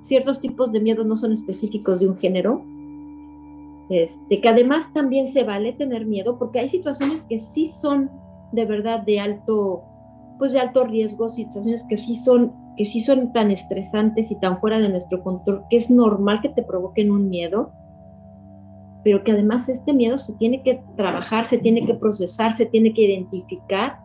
ciertos 0.00 0.40
tipos 0.40 0.72
de 0.72 0.80
miedo 0.80 1.04
no 1.04 1.16
son 1.16 1.32
específicos 1.32 2.00
de 2.00 2.08
un 2.08 2.18
género, 2.18 2.64
este, 3.90 4.40
que 4.40 4.48
además 4.48 4.92
también 4.92 5.26
se 5.26 5.44
vale 5.44 5.72
tener 5.72 6.06
miedo 6.06 6.38
porque 6.38 6.60
hay 6.60 6.68
situaciones 6.68 7.22
que 7.24 7.38
sí 7.38 7.68
son 7.68 8.10
de 8.52 8.64
verdad 8.64 9.00
de 9.00 9.20
alto, 9.20 9.84
pues 10.38 10.52
de 10.52 10.60
alto 10.60 10.84
riesgo, 10.84 11.28
situaciones 11.28 11.84
que 11.88 11.96
sí 11.96 12.16
son, 12.16 12.52
que 12.76 12.84
sí 12.84 13.00
son 13.00 13.32
tan 13.32 13.50
estresantes 13.50 14.30
y 14.30 14.38
tan 14.38 14.58
fuera 14.58 14.78
de 14.78 14.88
nuestro 14.88 15.22
control 15.22 15.64
que 15.68 15.76
es 15.76 15.90
normal 15.90 16.40
que 16.40 16.48
te 16.48 16.62
provoquen 16.62 17.10
un 17.10 17.28
miedo, 17.28 17.72
pero 19.02 19.22
que 19.22 19.32
además 19.32 19.68
este 19.68 19.92
miedo 19.92 20.16
se 20.16 20.34
tiene 20.36 20.62
que 20.62 20.82
trabajar, 20.96 21.44
se 21.44 21.58
tiene 21.58 21.84
que 21.84 21.94
procesar, 21.94 22.52
se 22.52 22.66
tiene 22.66 22.94
que 22.94 23.02
identificar. 23.02 23.98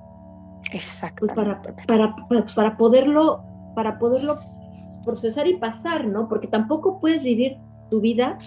Exacto. 0.73 1.25
Pues 1.25 1.35
para, 1.35 1.61
para, 1.87 2.15
para 2.53 2.77
poderlo, 2.77 3.43
para 3.75 3.97
poderlo 3.97 4.39
procesar 5.05 5.47
y 5.47 5.55
pasar, 5.55 6.05
¿no? 6.05 6.27
Porque 6.27 6.47
tampoco 6.47 6.99
puedes 6.99 7.23
vivir 7.23 7.57
tu 7.89 8.01
vida 8.01 8.37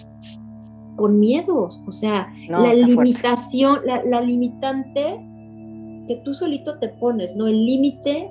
con 0.95 1.19
miedos, 1.19 1.81
o 1.87 1.91
sea, 1.91 2.31
la 2.49 2.73
limitación, 2.73 3.79
la, 3.85 4.21
limitante 4.21 5.19
que 6.07 6.21
tú 6.23 6.33
solito 6.33 6.77
te 6.79 6.89
pones, 6.89 7.35
¿no? 7.35 7.47
El 7.47 7.65
límite 7.65 8.29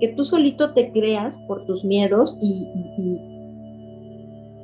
que, 0.00 0.08
tú 0.16 0.24
solito 0.24 0.72
te 0.72 0.90
creas 0.92 1.38
por 1.46 1.64
tus 1.66 1.84
miedos 1.84 2.38
y, 2.40 2.66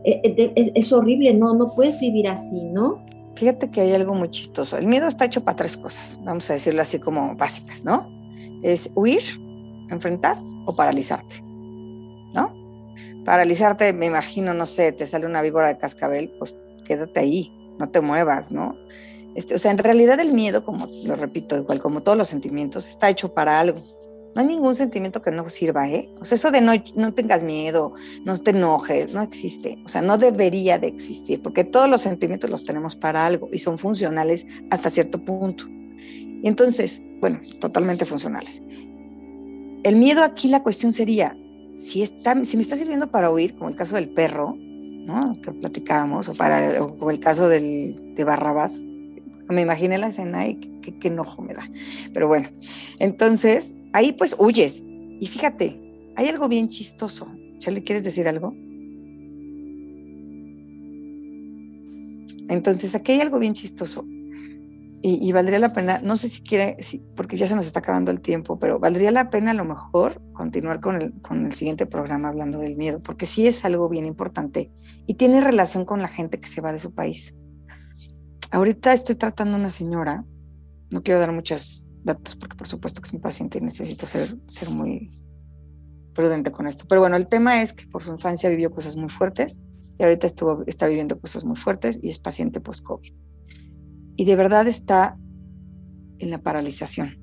e, 0.05 0.21
e, 0.25 0.53
es, 0.57 0.73
es, 0.75 0.93
horrible, 0.93 1.35
¿no? 1.35 1.55
No 1.55 1.67
puedes 1.75 2.01
vivir 2.01 2.29
así, 2.29 2.61
¿no? 2.73 3.05
Fíjate 3.35 3.71
que 3.71 3.83
hay 3.83 3.93
algo 3.93 4.15
muy 4.15 4.31
chistoso. 4.31 4.79
El 4.79 4.87
miedo 4.87 5.07
está 5.07 5.27
hecho 5.27 5.45
para 5.45 5.57
tres 5.57 5.77
cosas, 5.77 6.19
vamos 6.23 6.49
a 6.51 6.55
decirlo 6.55 6.83
así 6.83 6.99
como 6.99 7.37
básicas, 7.37 7.85
¿no? 7.85 8.09
Es 8.63 8.91
huir, 8.95 9.23
enfrentar 9.91 10.37
o 10.67 10.75
paralizarte, 10.75 11.43
¿no? 12.35 12.55
Paralizarte, 13.25 13.93
me 13.93 14.07
imagino, 14.07 14.55
no 14.55 14.67
sé, 14.67 14.93
te 14.93 15.07
sale 15.07 15.27
una 15.27 15.43
víbora 15.43 15.69
de 15.69 15.79
cascabel, 15.79 16.33
pues 16.39 16.57
quédate 16.91 17.21
ahí, 17.21 17.53
no 17.79 17.89
te 17.89 18.01
muevas, 18.01 18.51
¿no? 18.51 18.77
Este, 19.37 19.55
o 19.55 19.59
sea, 19.59 19.71
en 19.71 19.79
realidad 19.79 20.19
el 20.19 20.33
miedo, 20.33 20.65
como 20.65 20.89
lo 21.07 21.15
repito, 21.15 21.57
igual 21.57 21.79
como 21.79 22.03
todos 22.03 22.19
los 22.19 22.27
sentimientos, 22.27 22.89
está 22.89 23.09
hecho 23.09 23.33
para 23.33 23.61
algo. 23.61 23.79
No 24.35 24.43
hay 24.43 24.49
ningún 24.49 24.75
sentimiento 24.75 25.23
que 25.23 25.31
no 25.31 25.49
sirva, 25.49 25.89
¿eh? 25.89 26.11
O 26.21 26.25
sea, 26.25 26.35
eso 26.35 26.51
de 26.51 26.61
no, 26.61 26.73
no 26.97 27.15
tengas 27.15 27.45
miedo, 27.45 27.95
no 28.25 28.37
te 28.39 28.51
enojes, 28.51 29.15
no 29.15 29.23
existe. 29.23 29.81
O 29.85 29.89
sea, 29.89 30.03
no 30.03 30.19
debería 30.19 30.81
de 30.81 30.89
existir, 30.89 31.41
porque 31.43 31.63
todos 31.63 31.89
los 31.89 32.03
sentimientos 32.03 32.51
los 32.51 32.65
tenemos 32.65 32.97
para 32.97 33.25
algo 33.25 33.49
y 33.53 33.61
son 33.61 33.79
funcionales 33.79 34.49
hasta 34.71 34.91
cierto 34.91 35.25
punto. 35.25 35.67
Y 35.69 36.49
entonces, 36.49 37.03
bueno, 37.21 37.39
totalmente 37.61 38.05
funcionales. 38.05 38.65
El 39.85 39.95
miedo 39.95 40.25
aquí 40.25 40.49
la 40.49 40.65
cuestión 40.65 40.93
sería, 40.93 41.37
si, 41.79 42.03
está, 42.03 42.45
si 42.45 42.57
me 42.57 42.63
está 42.63 42.75
sirviendo 42.75 43.13
para 43.13 43.31
huir, 43.31 43.55
como 43.55 43.69
el 43.69 43.77
caso 43.77 43.95
del 43.95 44.11
perro, 44.11 44.57
que 45.43 45.53
platicábamos, 45.53 46.29
o, 46.29 46.35
para, 46.35 46.79
como 46.79 47.11
el 47.11 47.21
caso 47.21 47.49
del, 47.49 48.15
de 48.15 48.25
Barrabás. 48.25 48.85
Me 49.49 49.63
imaginé 49.63 49.99
la 49.99 50.09
escena 50.09 50.47
y 50.47 50.55
qué, 50.55 51.09
enojo 51.09 51.43
me 51.43 51.55
da. 51.55 51.69
Pero 52.13 52.29
bueno, 52.29 52.49
entonces 52.99 53.77
ahí 53.93 54.13
pues 54.13 54.37
huyes. 54.39 54.85
Y 54.87 55.27
fíjate, 55.27 56.13
hay 56.17 56.29
algo 56.29 56.49
bien 56.49 56.69
chistoso. 56.69 57.29
le 57.67 57.83
¿quieres 57.83 58.05
decir 58.05 58.29
algo? 58.29 58.55
Entonces, 62.49 62.97
aquí 62.97 63.13
hay 63.13 63.21
algo 63.21 63.39
bien 63.39 63.55
chistoso 63.55 64.05
y, 65.03 65.33
valdría 65.33 65.59
la 65.59 65.73
pena, 65.73 66.01
no 66.03 66.17
sé 66.19 66.29
si 66.29 66.43
quiere, 66.43 66.77
porque 67.17 67.37
ya 67.39 67.47
se 67.47 67.55
nos 67.55 67.65
está 67.65 67.79
acabando 67.79 68.11
el 68.11 68.21
tiempo, 68.21 68.59
pero 68.59 68.79
valdría 68.79 69.11
la 69.11 69.31
pena 69.31 69.53
a 69.53 69.55
lo 69.55 69.65
mejor 69.65 70.21
continuar 70.35 70.81
con 70.81 71.01
el, 71.01 71.21
con 71.23 71.47
el 71.47 71.53
siguiente 71.53 71.87
programa 71.87 72.29
hablando 72.29 72.59
del 72.59 72.77
miedo, 72.77 73.01
porque 73.01 73.25
sí 73.25 73.47
es 73.47 73.65
algo 73.65 73.89
bien 73.89 74.05
importante 74.05 74.71
y 75.07 75.15
tiene 75.15 75.41
relación 75.41 75.87
con 75.87 76.03
la 76.03 76.09
gente 76.09 76.39
que 76.39 76.49
se 76.49 76.61
va 76.61 76.73
de 76.73 76.79
su 76.79 76.93
país. 76.93 77.35
Ahorita 78.51 78.93
estoy 78.93 79.15
tratando 79.15 79.57
a 79.57 79.61
una 79.61 79.71
señora, 79.71 80.27
no 80.91 81.01
quiero 81.01 81.19
dar 81.19 81.33
muchos 81.33 81.89
datos 82.03 82.37
porque 82.37 82.57
por 82.57 82.69
supuesto 82.69 83.01
que 83.01 83.07
es 83.07 83.15
mi 83.15 83.21
paciente 83.21 83.57
y 83.57 83.63
necesito 83.63 84.07
ser, 84.07 84.37
ser 84.47 84.69
muy 84.69 85.09
prudente 86.15 86.53
con 86.53 86.67
esto, 86.67 86.85
pero 86.87 87.01
bueno, 87.01 87.17
el 87.17 87.27
tema 87.27 87.63
es 87.63 87.73
que 87.73 87.87
por 87.87 88.03
su 88.03 88.13
infancia 88.13 88.51
vivió 88.51 88.71
cosas 88.71 88.97
muy 88.97 89.09
fuertes 89.09 89.61
y 89.99 90.03
ahorita 90.03 90.27
estuvo, 90.27 90.63
está 90.67 90.87
viviendo 90.89 91.19
cosas 91.19 91.45
muy 91.45 91.57
fuertes 91.57 91.99
y 92.03 92.11
es 92.11 92.19
paciente 92.19 92.61
post-COVID 92.61 93.30
y 94.21 94.27
de 94.27 94.37
verdad 94.37 94.69
está 94.69 95.17
en 96.19 96.29
la 96.29 96.43
paralización, 96.43 97.19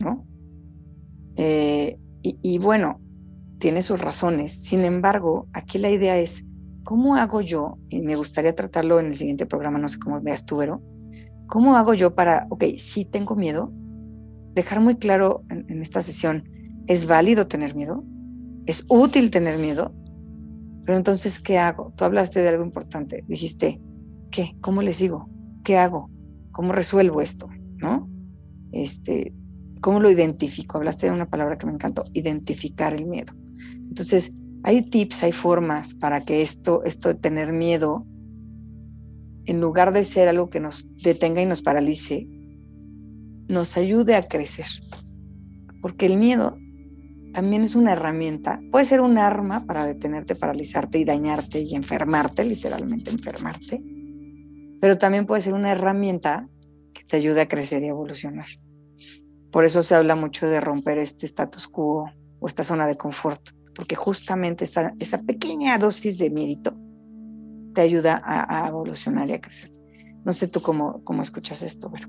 ¿no? 0.00 0.26
Eh, 1.36 2.00
y, 2.20 2.58
bueno, 2.58 3.00
tiene 3.60 3.80
sus 3.80 4.00
razones. 4.00 4.52
Sin 4.52 4.80
embargo, 4.80 5.46
aquí 5.52 5.78
la 5.78 5.90
idea 5.90 6.18
es, 6.18 6.46
¿cómo 6.82 7.14
hago 7.14 7.42
yo? 7.42 7.78
Y 7.90 8.02
me 8.02 8.16
gustaría 8.16 8.56
tratarlo 8.56 8.98
en 8.98 9.06
el 9.06 9.14
siguiente 9.14 9.46
programa, 9.46 9.78
no 9.78 9.88
sé 9.88 10.00
cómo 10.00 10.20
veas 10.20 10.44
tú, 10.46 10.56
Vero. 10.56 10.82
¿Cómo 11.46 11.76
hago 11.76 11.94
yo 11.94 12.16
para, 12.16 12.48
ok, 12.50 12.64
sí 12.76 13.04
tengo 13.04 13.36
miedo, 13.36 13.72
dejar 14.52 14.80
muy 14.80 14.96
claro 14.96 15.44
en, 15.48 15.64
en 15.68 15.80
esta 15.80 16.02
sesión, 16.02 16.42
¿es 16.88 17.06
válido 17.06 17.46
tener 17.46 17.76
miedo? 17.76 18.02
¿Es 18.66 18.84
útil 18.88 19.30
tener 19.30 19.60
miedo? 19.60 19.94
Pero 20.84 20.98
entonces, 20.98 21.38
¿qué 21.38 21.58
hago? 21.58 21.92
Tú 21.96 22.04
hablaste 22.04 22.40
de 22.40 22.48
algo 22.48 22.64
importante. 22.64 23.24
Dijiste, 23.28 23.80
¿qué? 24.32 24.56
¿Cómo 24.60 24.82
le 24.82 24.92
sigo? 24.92 25.28
¿Qué 25.64 25.76
hago? 25.76 26.10
¿Cómo 26.52 26.72
resuelvo 26.72 27.20
esto? 27.20 27.48
¿No? 27.78 28.08
Este, 28.70 29.34
¿Cómo 29.80 29.98
lo 29.98 30.10
identifico? 30.10 30.78
Hablaste 30.78 31.06
de 31.06 31.12
una 31.12 31.28
palabra 31.28 31.58
que 31.58 31.66
me 31.66 31.72
encantó, 31.72 32.04
identificar 32.12 32.94
el 32.94 33.06
miedo. 33.06 33.32
Entonces, 33.88 34.32
hay 34.62 34.82
tips, 34.82 35.24
hay 35.24 35.32
formas 35.32 35.94
para 35.94 36.20
que 36.20 36.42
esto, 36.42 36.84
esto 36.84 37.08
de 37.08 37.16
tener 37.16 37.52
miedo, 37.52 38.06
en 39.46 39.60
lugar 39.60 39.92
de 39.92 40.04
ser 40.04 40.28
algo 40.28 40.48
que 40.48 40.60
nos 40.60 40.86
detenga 41.02 41.42
y 41.42 41.46
nos 41.46 41.62
paralice, 41.62 42.26
nos 43.48 43.76
ayude 43.76 44.14
a 44.14 44.22
crecer. 44.22 44.66
Porque 45.82 46.06
el 46.06 46.16
miedo 46.16 46.56
también 47.34 47.62
es 47.62 47.74
una 47.74 47.92
herramienta, 47.92 48.60
puede 48.70 48.84
ser 48.84 49.00
un 49.00 49.18
arma 49.18 49.66
para 49.66 49.84
detenerte, 49.84 50.34
paralizarte 50.34 50.98
y 50.98 51.04
dañarte 51.04 51.60
y 51.60 51.74
enfermarte, 51.74 52.44
literalmente 52.44 53.10
enfermarte, 53.10 53.82
pero 54.84 54.98
también 54.98 55.24
puede 55.24 55.40
ser 55.40 55.54
una 55.54 55.72
herramienta 55.72 56.46
que 56.92 57.04
te 57.04 57.16
ayude 57.16 57.40
a 57.40 57.48
crecer 57.48 57.82
y 57.82 57.86
evolucionar. 57.86 58.44
Por 59.50 59.64
eso 59.64 59.82
se 59.82 59.94
habla 59.94 60.14
mucho 60.14 60.46
de 60.46 60.60
romper 60.60 60.98
este 60.98 61.24
status 61.24 61.68
quo 61.68 62.10
o 62.38 62.46
esta 62.46 62.64
zona 62.64 62.86
de 62.86 62.98
confort, 62.98 63.40
porque 63.74 63.96
justamente 63.96 64.64
esa, 64.64 64.92
esa 64.98 65.22
pequeña 65.22 65.78
dosis 65.78 66.18
de 66.18 66.28
mérito 66.28 66.76
te 67.72 67.80
ayuda 67.80 68.20
a, 68.22 68.68
evolucionar 68.68 69.26
y 69.30 69.32
a 69.32 69.40
crecer. 69.40 69.70
No 70.22 70.34
sé 70.34 70.48
tú 70.48 70.60
cómo, 70.60 71.02
cómo 71.02 71.22
escuchas 71.22 71.62
esto, 71.62 71.90
pero... 71.90 72.06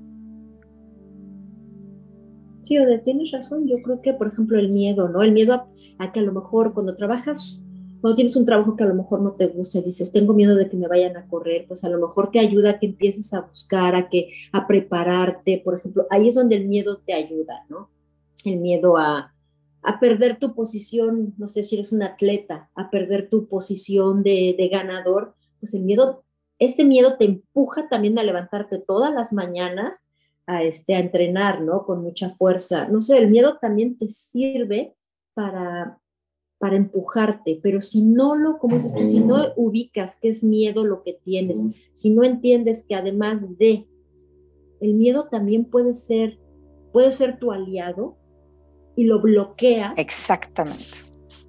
Sí, 2.64 2.76
Ode, 2.76 2.98
tienes 2.98 3.30
razón. 3.32 3.66
Yo 3.66 3.76
creo 3.82 4.02
que, 4.02 4.12
por 4.12 4.26
ejemplo, 4.26 4.58
el 4.58 4.70
miedo, 4.70 5.08
¿no? 5.08 5.22
El 5.22 5.32
miedo 5.32 5.54
a, 5.54 5.66
a, 5.98 6.12
que 6.12 6.20
a 6.20 6.22
lo 6.22 6.34
mejor 6.34 6.74
cuando 6.74 6.94
trabajas 6.94 7.62
cuando 8.06 8.18
tienes 8.18 8.36
un 8.36 8.46
trabajo 8.46 8.76
que 8.76 8.84
a 8.84 8.86
lo 8.86 8.94
mejor 8.94 9.20
no 9.20 9.32
te 9.32 9.48
gusta 9.48 9.78
y 9.78 9.82
dices, 9.82 10.12
tengo 10.12 10.32
miedo 10.32 10.54
de 10.54 10.68
que 10.68 10.76
me 10.76 10.86
vayan 10.86 11.16
a 11.16 11.26
correr, 11.26 11.64
pues 11.66 11.82
a 11.82 11.88
lo 11.88 11.98
mejor 11.98 12.30
te 12.30 12.38
ayuda 12.38 12.70
a 12.70 12.78
que 12.78 12.86
empieces 12.86 13.34
a 13.34 13.40
buscar, 13.40 13.96
a 13.96 14.08
que 14.08 14.30
a 14.52 14.68
prepararte, 14.68 15.60
por 15.64 15.76
ejemplo, 15.76 16.06
ahí 16.08 16.28
es 16.28 16.36
donde 16.36 16.54
el 16.54 16.68
miedo 16.68 16.98
te 16.98 17.14
ayuda, 17.14 17.66
¿no? 17.68 17.90
El 18.44 18.58
miedo 18.58 18.96
a, 18.96 19.34
a 19.82 19.98
perder 19.98 20.38
tu 20.38 20.54
posición, 20.54 21.34
no 21.36 21.48
sé 21.48 21.64
si 21.64 21.74
eres 21.74 21.90
un 21.90 22.04
atleta, 22.04 22.70
a 22.76 22.90
perder 22.90 23.28
tu 23.28 23.48
posición 23.48 24.22
de, 24.22 24.54
de 24.56 24.68
ganador, 24.68 25.34
pues 25.58 25.74
el 25.74 25.82
miedo, 25.82 26.22
este 26.60 26.84
miedo 26.84 27.16
te 27.18 27.24
empuja 27.24 27.88
también 27.88 28.16
a 28.20 28.22
levantarte 28.22 28.78
todas 28.78 29.12
las 29.12 29.32
mañanas 29.32 30.06
a, 30.46 30.62
este, 30.62 30.94
a 30.94 31.00
entrenar, 31.00 31.60
¿no? 31.60 31.84
Con 31.84 32.04
mucha 32.04 32.30
fuerza. 32.30 32.86
No 32.86 33.00
sé, 33.00 33.18
el 33.18 33.30
miedo 33.30 33.58
también 33.60 33.98
te 33.98 34.06
sirve 34.06 34.94
para 35.34 35.98
para 36.66 36.78
empujarte, 36.78 37.60
pero 37.62 37.80
si 37.80 38.02
no 38.02 38.34
lo, 38.34 38.58
como 38.58 38.74
dices 38.74 38.92
tú, 38.92 39.08
si 39.08 39.20
no 39.20 39.36
ubicas 39.54 40.18
que 40.20 40.30
es 40.30 40.42
miedo 40.42 40.84
lo 40.84 41.04
que 41.04 41.16
tienes, 41.22 41.62
si 41.92 42.10
no 42.10 42.24
entiendes 42.24 42.84
que 42.88 42.96
además 42.96 43.56
de, 43.56 43.86
el 44.80 44.94
miedo 44.94 45.28
también 45.30 45.64
puede 45.64 45.94
ser, 45.94 46.40
puede 46.92 47.12
ser 47.12 47.38
tu 47.38 47.52
aliado 47.52 48.16
y 48.96 49.04
lo 49.04 49.22
bloqueas. 49.22 49.96
Exactamente. 49.96 50.82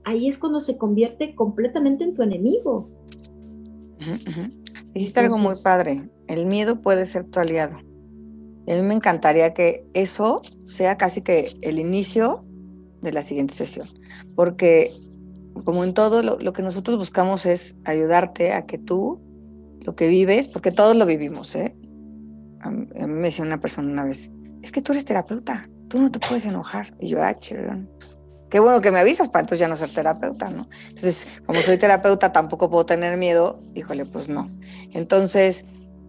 Ahí 0.03 0.27
es 0.27 0.37
cuando 0.37 0.61
se 0.61 0.77
convierte 0.77 1.33
completamente 1.33 2.03
en 2.03 2.13
tu 2.13 2.21
enemigo. 2.21 2.87
Dijiste 4.93 5.19
algo 5.19 5.39
muy 5.39 5.55
padre, 5.63 6.11
el 6.27 6.45
miedo 6.45 6.79
puede 6.83 7.07
ser 7.07 7.25
tu 7.25 7.39
aliado. 7.39 7.77
a 7.77 7.81
mí 8.71 8.81
me 8.83 8.93
encantaría 8.93 9.55
que 9.55 9.83
eso 9.95 10.43
sea 10.63 10.95
casi 10.95 11.23
que 11.23 11.57
el 11.61 11.79
inicio 11.79 12.45
de 13.01 13.13
la 13.13 13.23
siguiente 13.23 13.55
sesión, 13.55 13.87
porque 14.35 14.91
como 15.63 15.83
en 15.83 15.93
todo, 15.93 16.21
lo, 16.21 16.53
que 16.53 16.61
nosotros 16.61 16.97
buscamos 16.97 17.45
es 17.45 17.75
ayudarte 17.85 18.53
a 18.53 18.65
que 18.65 18.77
tú, 18.77 19.19
lo 19.81 19.95
que 19.95 20.07
vives, 20.07 20.47
porque 20.47 20.71
todos 20.71 20.95
lo 20.95 21.05
vivimos, 21.05 21.55
¿eh? 21.55 21.75
A, 22.61 22.71
mí 22.71 22.87
me 22.95 23.27
decía 23.27 23.45
una 23.45 23.59
persona 23.59 23.89
una 23.89 24.03
vez, 24.03 24.31
es 24.61 24.71
que 24.71 24.81
tú 24.81 24.91
eres 24.91 25.05
terapeuta, 25.05 25.63
tú 25.87 25.99
no 25.99 26.11
te 26.11 26.19
puedes 26.19 26.45
enojar. 26.45 26.95
Y 26.99 27.07
yo, 27.07 27.23
ah, 27.23 27.33
pues, 27.97 28.19
qué 28.49 28.59
bueno 28.59 28.81
que 28.81 28.91
me 28.91 28.99
avisas 28.99 29.29
para 29.29 29.41
entonces 29.41 29.59
ya 29.59 29.67
no 29.67 29.75
ser 29.75 29.89
terapeuta, 29.89 30.49
¿no? 30.49 30.67
Entonces, 30.89 31.27
como 31.45 31.61
soy 31.61 31.77
terapeuta, 31.77 32.31
tampoco 32.31 32.69
puedo 32.69 32.85
tener 32.85 33.17
miedo, 33.17 33.59
híjole, 33.75 34.05
pues 34.05 34.29
no. 34.29 34.45
Entonces, 34.93 35.65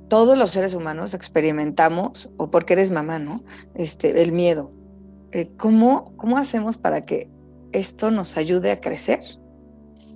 todos 0.09 0.39
los 0.39 0.51
seres 0.51 0.75
humanos 0.75 1.15
experimentamos, 1.15 2.31
o 2.37 2.51
porque 2.51 2.73
eres 2.73 2.91
mamá, 2.91 3.19
¿no? 3.19 3.43
Este, 3.75 4.23
el 4.23 4.33
miedo. 4.33 4.73
Eh, 5.31 5.51
¿cómo, 5.59 6.17
¿Cómo 6.17 6.39
hacemos 6.39 6.79
para 6.79 7.03
que 7.03 7.31
esto 7.73 8.11
nos 8.11 8.37
ayude 8.37 8.71
a 8.71 8.81
crecer 8.81 9.21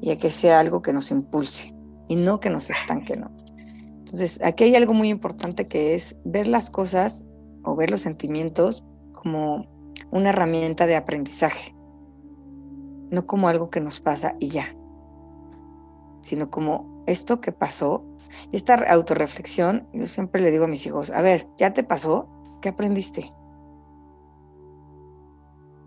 y 0.00 0.10
a 0.10 0.18
que 0.18 0.30
sea 0.30 0.60
algo 0.60 0.82
que 0.82 0.92
nos 0.92 1.10
impulse 1.10 1.74
y 2.08 2.16
no 2.16 2.40
que 2.40 2.50
nos 2.50 2.70
estanque, 2.70 3.16
¿no? 3.16 3.30
Entonces, 3.98 4.40
aquí 4.42 4.64
hay 4.64 4.76
algo 4.76 4.92
muy 4.92 5.08
importante 5.08 5.68
que 5.68 5.94
es 5.94 6.18
ver 6.24 6.46
las 6.46 6.70
cosas 6.70 7.28
o 7.64 7.76
ver 7.76 7.90
los 7.90 8.02
sentimientos 8.02 8.84
como 9.12 9.66
una 10.10 10.30
herramienta 10.30 10.86
de 10.86 10.96
aprendizaje, 10.96 11.74
no 13.10 13.26
como 13.26 13.48
algo 13.48 13.70
que 13.70 13.80
nos 13.80 14.00
pasa 14.00 14.36
y 14.38 14.48
ya, 14.48 14.66
sino 16.20 16.50
como 16.50 17.04
esto 17.06 17.40
que 17.40 17.52
pasó 17.52 18.04
Y 18.50 18.56
esta 18.56 18.74
autorreflexión, 18.74 19.88
yo 19.92 20.06
siempre 20.06 20.40
le 20.40 20.50
digo 20.50 20.64
a 20.64 20.68
mis 20.68 20.86
hijos, 20.86 21.10
a 21.10 21.22
ver, 21.22 21.48
¿ya 21.58 21.72
te 21.72 21.84
pasó? 21.84 22.28
¿Qué 22.60 22.70
aprendiste? 22.70 23.32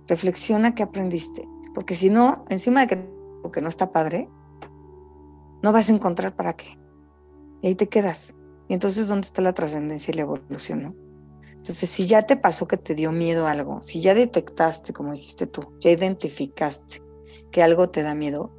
Reflexiona 0.07 0.75
qué 0.75 0.83
aprendiste. 0.83 1.47
Porque 1.75 1.93
si 1.93 2.09
no, 2.09 2.45
encima 2.49 2.81
de 2.81 2.87
que, 2.87 3.09
que 3.51 3.61
no 3.61 3.69
está 3.69 3.91
padre, 3.91 4.27
no 5.61 5.71
vas 5.71 5.89
a 5.89 5.93
encontrar 5.93 6.35
para 6.35 6.53
qué. 6.53 6.79
Y 7.61 7.67
ahí 7.67 7.75
te 7.75 7.87
quedas. 7.87 8.33
Y 8.67 8.73
entonces, 8.73 9.07
¿dónde 9.07 9.27
está 9.27 9.41
la 9.41 9.53
trascendencia 9.53 10.11
y 10.11 10.15
la 10.15 10.23
evolución? 10.23 10.81
No? 10.81 10.95
Entonces, 11.51 11.89
si 11.89 12.05
ya 12.05 12.23
te 12.23 12.37
pasó 12.37 12.67
que 12.67 12.77
te 12.77 12.95
dio 12.95 13.11
miedo 13.11 13.47
algo, 13.47 13.81
si 13.81 13.99
ya 13.99 14.13
detectaste, 14.13 14.93
como 14.93 15.13
dijiste 15.13 15.47
tú, 15.47 15.73
ya 15.79 15.89
identificaste 15.89 17.01
que 17.51 17.63
algo 17.63 17.89
te 17.89 18.03
da 18.03 18.15
miedo, 18.15 18.51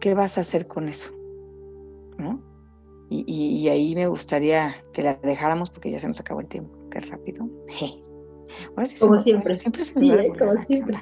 ¿qué 0.00 0.14
vas 0.14 0.36
a 0.36 0.42
hacer 0.42 0.66
con 0.66 0.88
eso? 0.88 1.12
¿No? 2.18 2.42
Y, 3.10 3.68
ahí 3.68 3.94
me 3.94 4.08
gustaría 4.08 4.74
que 4.92 5.02
la 5.02 5.14
dejáramos 5.14 5.70
porque 5.70 5.90
ya 5.90 6.00
se 6.00 6.08
nos 6.08 6.18
acabó 6.18 6.40
el 6.40 6.48
tiempo. 6.48 6.76
Qué 6.90 6.98
rápido. 7.00 7.48
como 9.00 9.18
siempre. 9.18 9.54
siempre 9.54 9.84
se 9.84 10.00
me 10.00 10.14
¿eh? 10.14 10.32
como 10.36 10.56
siempre. 10.64 10.98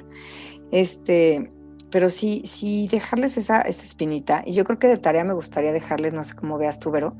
Este, 0.73 1.53
pero 1.91 2.09
sí, 2.09 2.41
sí 2.45 2.89
dejarles 2.91 3.37
esa, 3.37 3.61
esa 3.61 3.85
espinita. 3.85 4.43
Y 4.45 4.53
yo 4.53 4.65
creo 4.65 4.79
que 4.79 4.87
de 4.87 4.97
tarea 4.97 5.23
me 5.23 5.33
gustaría 5.33 5.71
dejarles, 5.71 6.13
no 6.13 6.23
sé 6.23 6.35
cómo 6.35 6.57
veas 6.57 6.79
tú, 6.79 6.91
Vero, 6.91 7.15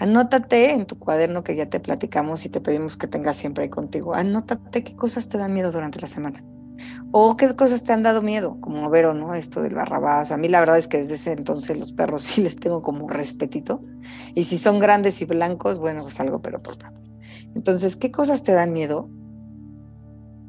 Anótate 0.00 0.70
en 0.74 0.86
tu 0.86 0.96
cuaderno 0.96 1.42
que 1.42 1.56
ya 1.56 1.68
te 1.68 1.80
platicamos 1.80 2.44
y 2.44 2.50
te 2.50 2.60
pedimos 2.60 2.96
que 2.96 3.08
tengas 3.08 3.36
siempre 3.36 3.64
ahí 3.64 3.70
contigo. 3.70 4.14
Anótate 4.14 4.84
qué 4.84 4.94
cosas 4.94 5.28
te 5.28 5.38
dan 5.38 5.52
miedo 5.52 5.72
durante 5.72 6.00
la 6.00 6.06
semana. 6.06 6.44
O 7.10 7.36
qué 7.36 7.56
cosas 7.56 7.82
te 7.82 7.92
han 7.92 8.04
dado 8.04 8.22
miedo, 8.22 8.60
como 8.60 8.88
Vero, 8.90 9.12
¿no? 9.12 9.34
Esto 9.34 9.60
del 9.60 9.74
barrabás. 9.74 10.30
A 10.30 10.36
mí 10.36 10.46
la 10.46 10.60
verdad 10.60 10.78
es 10.78 10.86
que 10.86 10.98
desde 10.98 11.14
ese 11.14 11.32
entonces 11.32 11.76
los 11.76 11.92
perros 11.92 12.22
sí 12.22 12.42
les 12.42 12.54
tengo 12.54 12.80
como 12.80 13.08
respetito. 13.08 13.82
Y 14.36 14.44
si 14.44 14.56
son 14.58 14.78
grandes 14.78 15.20
y 15.20 15.24
blancos, 15.24 15.80
bueno, 15.80 16.02
pues 16.02 16.20
algo, 16.20 16.40
pero 16.42 16.62
por 16.62 16.76
favor. 16.76 17.00
Entonces, 17.56 17.96
¿qué 17.96 18.12
cosas 18.12 18.44
te 18.44 18.52
dan 18.52 18.72
miedo? 18.72 19.10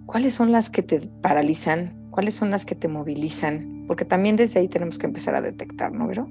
¿Cuáles 0.06 0.36
son 0.36 0.52
las 0.52 0.70
que 0.70 0.84
te 0.84 1.00
paralizan? 1.22 1.99
¿Cuáles 2.12 2.36
son 2.36 2.52
las 2.52 2.66
que 2.66 2.76
te 2.76 2.88
movilizan? 2.88 3.86
Porque 3.88 4.06
también 4.06 4.36
desde 4.36 4.60
ahí 4.60 4.68
tenemos 4.68 4.98
que 4.98 5.08
empezar 5.08 5.36
a 5.36 5.42
detectar, 5.42 5.92
¿no, 5.92 6.08
Vero? 6.08 6.28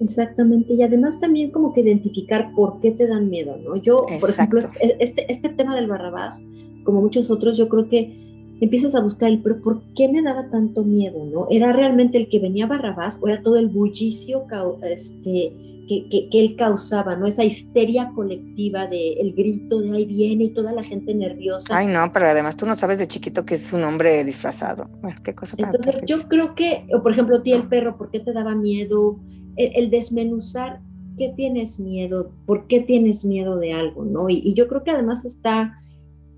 Exactamente, 0.00 0.74
y 0.74 0.82
además 0.82 1.20
también 1.20 1.50
como 1.50 1.72
que 1.72 1.80
identificar 1.80 2.52
por 2.54 2.80
qué 2.80 2.90
te 2.90 3.06
dan 3.06 3.30
miedo, 3.30 3.56
¿no? 3.56 3.76
Yo, 3.76 4.06
por 4.20 4.28
ejemplo, 4.28 4.60
este, 5.00 5.30
este 5.30 5.48
tema 5.48 5.74
del 5.74 5.86
Barrabás, 5.86 6.44
como 6.84 7.00
muchos 7.00 7.30
otros, 7.30 7.56
yo 7.56 7.68
creo 7.68 7.88
que 7.88 8.26
empiezas 8.60 8.94
a 8.94 9.00
buscar 9.00 9.30
el, 9.30 9.42
pero 9.42 9.60
¿por 9.62 9.82
qué 9.94 10.08
me 10.08 10.22
daba 10.22 10.50
tanto 10.50 10.84
miedo, 10.84 11.24
no? 11.24 11.46
¿Era 11.50 11.72
realmente 11.72 12.18
el 12.18 12.28
que 12.28 12.38
venía 12.38 12.66
Barrabás 12.66 13.20
o 13.22 13.28
era 13.28 13.42
todo 13.42 13.56
el 13.56 13.68
bullicio 13.68 14.44
este, 14.82 15.52
que, 15.88 16.08
que, 16.08 16.28
que, 16.30 16.40
él 16.40 16.56
causaba, 16.56 17.16
¿no? 17.16 17.26
Esa 17.26 17.44
histeria 17.44 18.10
colectiva 18.14 18.86
de 18.86 19.14
el 19.14 19.34
grito 19.34 19.80
de 19.80 19.96
ahí 19.96 20.04
viene 20.04 20.44
y 20.44 20.50
toda 20.50 20.72
la 20.72 20.82
gente 20.82 21.14
nerviosa. 21.14 21.76
Ay, 21.76 21.86
no, 21.86 22.10
pero 22.12 22.26
además 22.26 22.56
tú 22.56 22.66
no 22.66 22.74
sabes 22.74 22.98
de 22.98 23.06
chiquito 23.06 23.44
que 23.44 23.54
es 23.54 23.72
un 23.72 23.84
hombre 23.84 24.24
disfrazado. 24.24 24.88
Bueno, 25.00 25.18
qué 25.22 25.34
cosa 25.34 25.56
tan 25.56 25.66
Entonces, 25.66 26.02
yo 26.06 26.22
creo 26.28 26.54
que, 26.54 26.86
o 26.92 27.02
por 27.02 27.12
ejemplo, 27.12 27.42
ti 27.42 27.52
el 27.52 27.68
perro, 27.68 27.96
¿por 27.96 28.10
qué 28.10 28.20
te 28.20 28.32
daba 28.32 28.54
miedo? 28.54 29.18
el, 29.56 29.90
desmenuzar 29.90 30.80
qué 31.16 31.32
tienes 31.34 31.80
miedo, 31.80 32.30
por 32.44 32.66
qué 32.66 32.80
tienes 32.80 33.24
miedo 33.24 33.56
de 33.56 33.72
algo, 33.72 34.04
¿no? 34.04 34.28
Y, 34.28 34.52
yo 34.54 34.68
creo 34.68 34.84
que 34.84 34.90
además 34.90 35.24
está, 35.24 35.80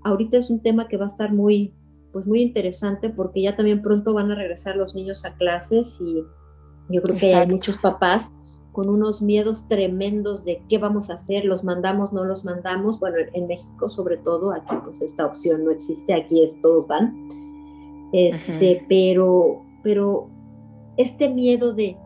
ahorita 0.03 0.37
es 0.37 0.49
un 0.49 0.61
tema 0.61 0.87
que 0.87 0.97
va 0.97 1.03
a 1.03 1.07
estar 1.07 1.33
muy, 1.33 1.73
pues 2.13 2.25
muy 2.25 2.41
interesante 2.41 3.09
porque 3.09 3.41
ya 3.41 3.55
también 3.55 3.81
pronto 3.81 4.13
van 4.13 4.31
a 4.31 4.35
regresar 4.35 4.77
los 4.77 4.95
niños 4.95 5.25
a 5.25 5.35
clases 5.35 5.99
y 6.01 6.23
yo 6.91 7.01
creo 7.01 7.17
que 7.17 7.35
hay 7.35 7.47
muchos 7.47 7.77
papás 7.77 8.33
con 8.79 8.87
unos 8.89 9.21
miedos 9.21 9.67
tremendos 9.67 10.45
de 10.45 10.63
qué 10.69 10.77
vamos 10.77 11.09
a 11.09 11.15
hacer, 11.15 11.43
los 11.43 11.65
mandamos, 11.65 12.13
no 12.13 12.23
los 12.23 12.45
mandamos. 12.45 12.97
Bueno, 12.97 13.17
en 13.33 13.45
México 13.45 13.89
sobre 13.89 14.15
todo, 14.15 14.53
aquí 14.53 14.73
pues 14.85 15.01
esta 15.01 15.25
opción 15.25 15.65
no 15.65 15.71
existe, 15.71 16.13
aquí 16.13 16.41
es 16.41 16.61
todos 16.61 16.87
van. 16.87 17.27
Este, 18.13 18.85
pero, 18.87 19.63
pero 19.83 20.29
este 20.95 21.27
miedo 21.27 21.73
de 21.73 21.97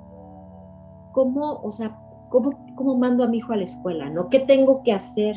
cómo, 1.12 1.62
o 1.62 1.72
sea, 1.72 1.96
cómo, 2.32 2.66
cómo 2.76 2.98
mando 2.98 3.24
a 3.24 3.28
mi 3.28 3.38
hijo 3.38 3.54
a 3.54 3.58
la 3.58 3.66
escuela, 3.66 4.10
¿no? 4.10 4.30
¿Qué 4.30 4.40
tengo 4.40 4.82
que 4.82 4.94
hacer? 4.94 5.36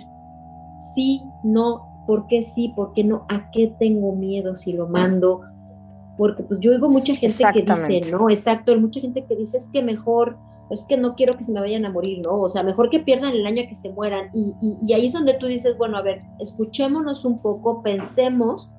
Sí, 0.95 1.21
no, 1.45 2.03
¿por 2.07 2.29
qué 2.29 2.41
sí? 2.41 2.73
¿Por 2.75 2.95
qué 2.95 3.05
no? 3.05 3.27
¿A 3.29 3.51
qué 3.51 3.75
tengo 3.79 4.17
miedo 4.17 4.57
si 4.57 4.73
lo 4.73 4.89
mando? 4.89 5.43
Porque 6.17 6.45
pues 6.45 6.61
yo 6.61 6.71
oigo 6.71 6.89
mucha 6.89 7.15
gente 7.15 7.45
que 7.53 7.61
dice, 7.61 8.11
¿no? 8.11 8.31
Exacto, 8.31 8.75
mucha 8.81 9.01
gente 9.03 9.27
que 9.27 9.37
dice, 9.37 9.59
es 9.59 9.69
que 9.69 9.83
mejor, 9.83 10.39
es 10.71 10.85
que 10.85 10.97
no 10.97 11.15
quiero 11.15 11.35
que 11.35 11.45
se 11.45 11.53
me 11.53 11.61
vayan 11.61 11.85
a 11.87 11.93
morir, 11.93 12.23
¿no? 12.25 12.41
O 12.41 12.49
sea, 12.49 12.63
mejor 12.63 12.91
que 12.91 13.01
pierdan 13.01 13.33
el 13.33 13.47
año 13.47 13.63
que 13.69 13.75
se 13.75 13.91
mueran. 13.91 14.31
Y, 14.35 14.55
y, 14.61 14.93
ahí 14.93 15.07
es 15.07 15.13
donde 15.13 15.35
tú 15.35 15.47
dices, 15.47 15.77
bueno, 15.79 15.97
a 15.97 16.03
ver, 16.03 16.23
escuchémonos 16.41 17.25
un 17.25 17.39
poco, 17.39 17.83
pensemos 17.83 18.71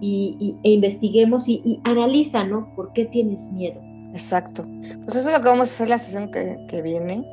y, 0.00 0.56
e 0.62 0.70
investiguemos 0.72 1.48
y, 1.48 1.62
y 1.64 1.80
analiza, 1.84 2.44
¿no? 2.44 2.74
¿Por 2.74 2.92
qué 2.92 3.06
tienes 3.06 3.50
miedo? 3.52 3.80
Exacto. 4.10 4.66
Pues 5.04 5.16
eso 5.16 5.30
es 5.30 5.36
lo 5.36 5.42
que 5.42 5.48
vamos 5.48 5.68
a 5.68 5.72
hacer 5.74 5.88
la 5.88 5.98
sesión 5.98 6.30
que, 6.30 6.58
que 6.68 6.82
viene. 6.82 7.30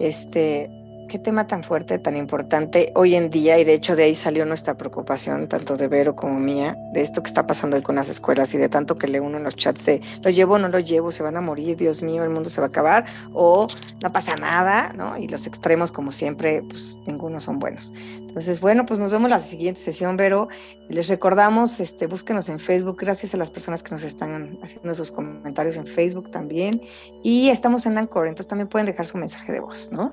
Este, 0.00 0.70
qué 1.08 1.18
tema 1.18 1.46
tan 1.46 1.62
fuerte, 1.62 1.98
tan 1.98 2.16
importante 2.16 2.92
hoy 2.94 3.14
en 3.14 3.30
día, 3.30 3.58
y 3.58 3.64
de 3.64 3.74
hecho 3.74 3.96
de 3.96 4.04
ahí 4.04 4.14
salió 4.14 4.44
nuestra 4.46 4.74
preocupación, 4.74 5.48
tanto 5.48 5.76
de 5.76 5.88
Vero 5.88 6.16
como 6.16 6.38
mía, 6.40 6.76
de 6.92 7.02
esto 7.02 7.22
que 7.22 7.28
está 7.28 7.46
pasando 7.46 7.82
con 7.82 7.96
las 7.96 8.08
escuelas 8.08 8.54
y 8.54 8.58
de 8.58 8.68
tanto 8.68 8.96
que 8.96 9.06
lee 9.06 9.18
uno 9.18 9.38
en 9.38 9.44
los 9.44 9.56
chats 9.56 9.86
de 9.86 10.00
lo 10.22 10.30
llevo 10.30 10.54
o 10.54 10.58
no 10.58 10.68
lo 10.68 10.78
llevo, 10.78 11.10
se 11.10 11.22
van 11.22 11.36
a 11.36 11.40
morir, 11.40 11.76
Dios 11.76 12.02
mío, 12.02 12.24
el 12.24 12.30
mundo 12.30 12.50
se 12.50 12.60
va 12.60 12.66
a 12.66 12.70
acabar, 12.70 13.04
o 13.32 13.66
no 14.02 14.10
pasa 14.10 14.36
nada, 14.36 14.92
¿no? 14.94 15.16
Y 15.18 15.28
los 15.28 15.46
extremos, 15.46 15.92
como 15.92 16.12
siempre, 16.12 16.62
pues 16.62 16.98
ninguno 17.06 17.40
son 17.40 17.58
buenos. 17.58 17.92
Entonces, 18.18 18.60
bueno, 18.60 18.84
pues 18.84 18.98
nos 18.98 19.12
vemos 19.12 19.30
la 19.30 19.38
siguiente 19.38 19.80
sesión, 19.80 20.16
Vero. 20.16 20.48
Les 20.88 21.08
recordamos, 21.08 21.78
este, 21.78 22.08
búsquenos 22.08 22.48
en 22.48 22.58
Facebook, 22.58 22.96
gracias 22.98 23.32
a 23.34 23.36
las 23.36 23.50
personas 23.50 23.82
que 23.82 23.92
nos 23.92 24.02
están 24.02 24.58
haciendo 24.62 24.94
sus 24.94 25.12
comentarios 25.12 25.76
en 25.76 25.86
Facebook 25.86 26.30
también. 26.30 26.80
Y 27.22 27.50
estamos 27.50 27.86
en 27.86 27.96
Anchor, 27.96 28.26
entonces 28.26 28.48
también 28.48 28.68
pueden 28.68 28.86
dejar 28.86 29.06
su 29.06 29.18
mensaje 29.18 29.52
de 29.52 29.60
voz, 29.60 29.90
¿no? 29.92 30.12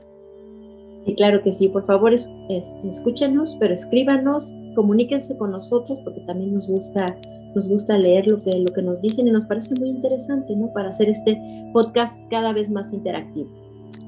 Sí, 1.06 1.16
claro 1.16 1.42
que 1.44 1.52
sí. 1.52 1.68
Por 1.70 1.86
favor, 1.86 2.14
es, 2.14 2.32
este, 2.50 2.90
escúchenos, 2.90 3.58
pero 3.60 3.74
escríbanos, 3.74 4.54
comuníquense 4.76 5.38
con 5.38 5.52
nosotros 5.52 6.00
porque 6.04 6.22
también 6.22 6.54
nos 6.54 6.68
gusta, 6.68 7.16
nos 7.56 7.68
gusta 7.68 7.98
leer 7.98 8.28
lo 8.28 8.38
que, 8.40 8.52
lo 8.52 8.74
que 8.74 8.82
nos 8.82 9.02
dicen 9.02 9.28
y 9.28 9.32
nos 9.32 9.46
parece 9.46 9.76
muy 9.76 9.90
interesante, 9.90 10.56
¿no? 10.56 10.72
Para 10.74 10.90
hacer 10.90 11.10
este 11.10 11.40
podcast 11.74 12.24
cada 12.30 12.54
vez 12.54 12.70
más 12.70 12.94
interactivo. 12.94 13.50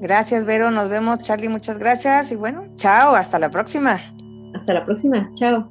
Gracias, 0.00 0.44
Vero. 0.44 0.70
Nos 0.70 0.88
vemos, 0.88 1.20
Charlie. 1.20 1.48
Muchas 1.48 1.78
gracias. 1.78 2.32
Y 2.32 2.36
bueno, 2.36 2.64
chao. 2.76 3.14
Hasta 3.14 3.38
la 3.38 3.50
próxima. 3.50 4.00
Hasta 4.54 4.74
la 4.74 4.84
próxima. 4.84 5.30
Chao. 5.34 5.70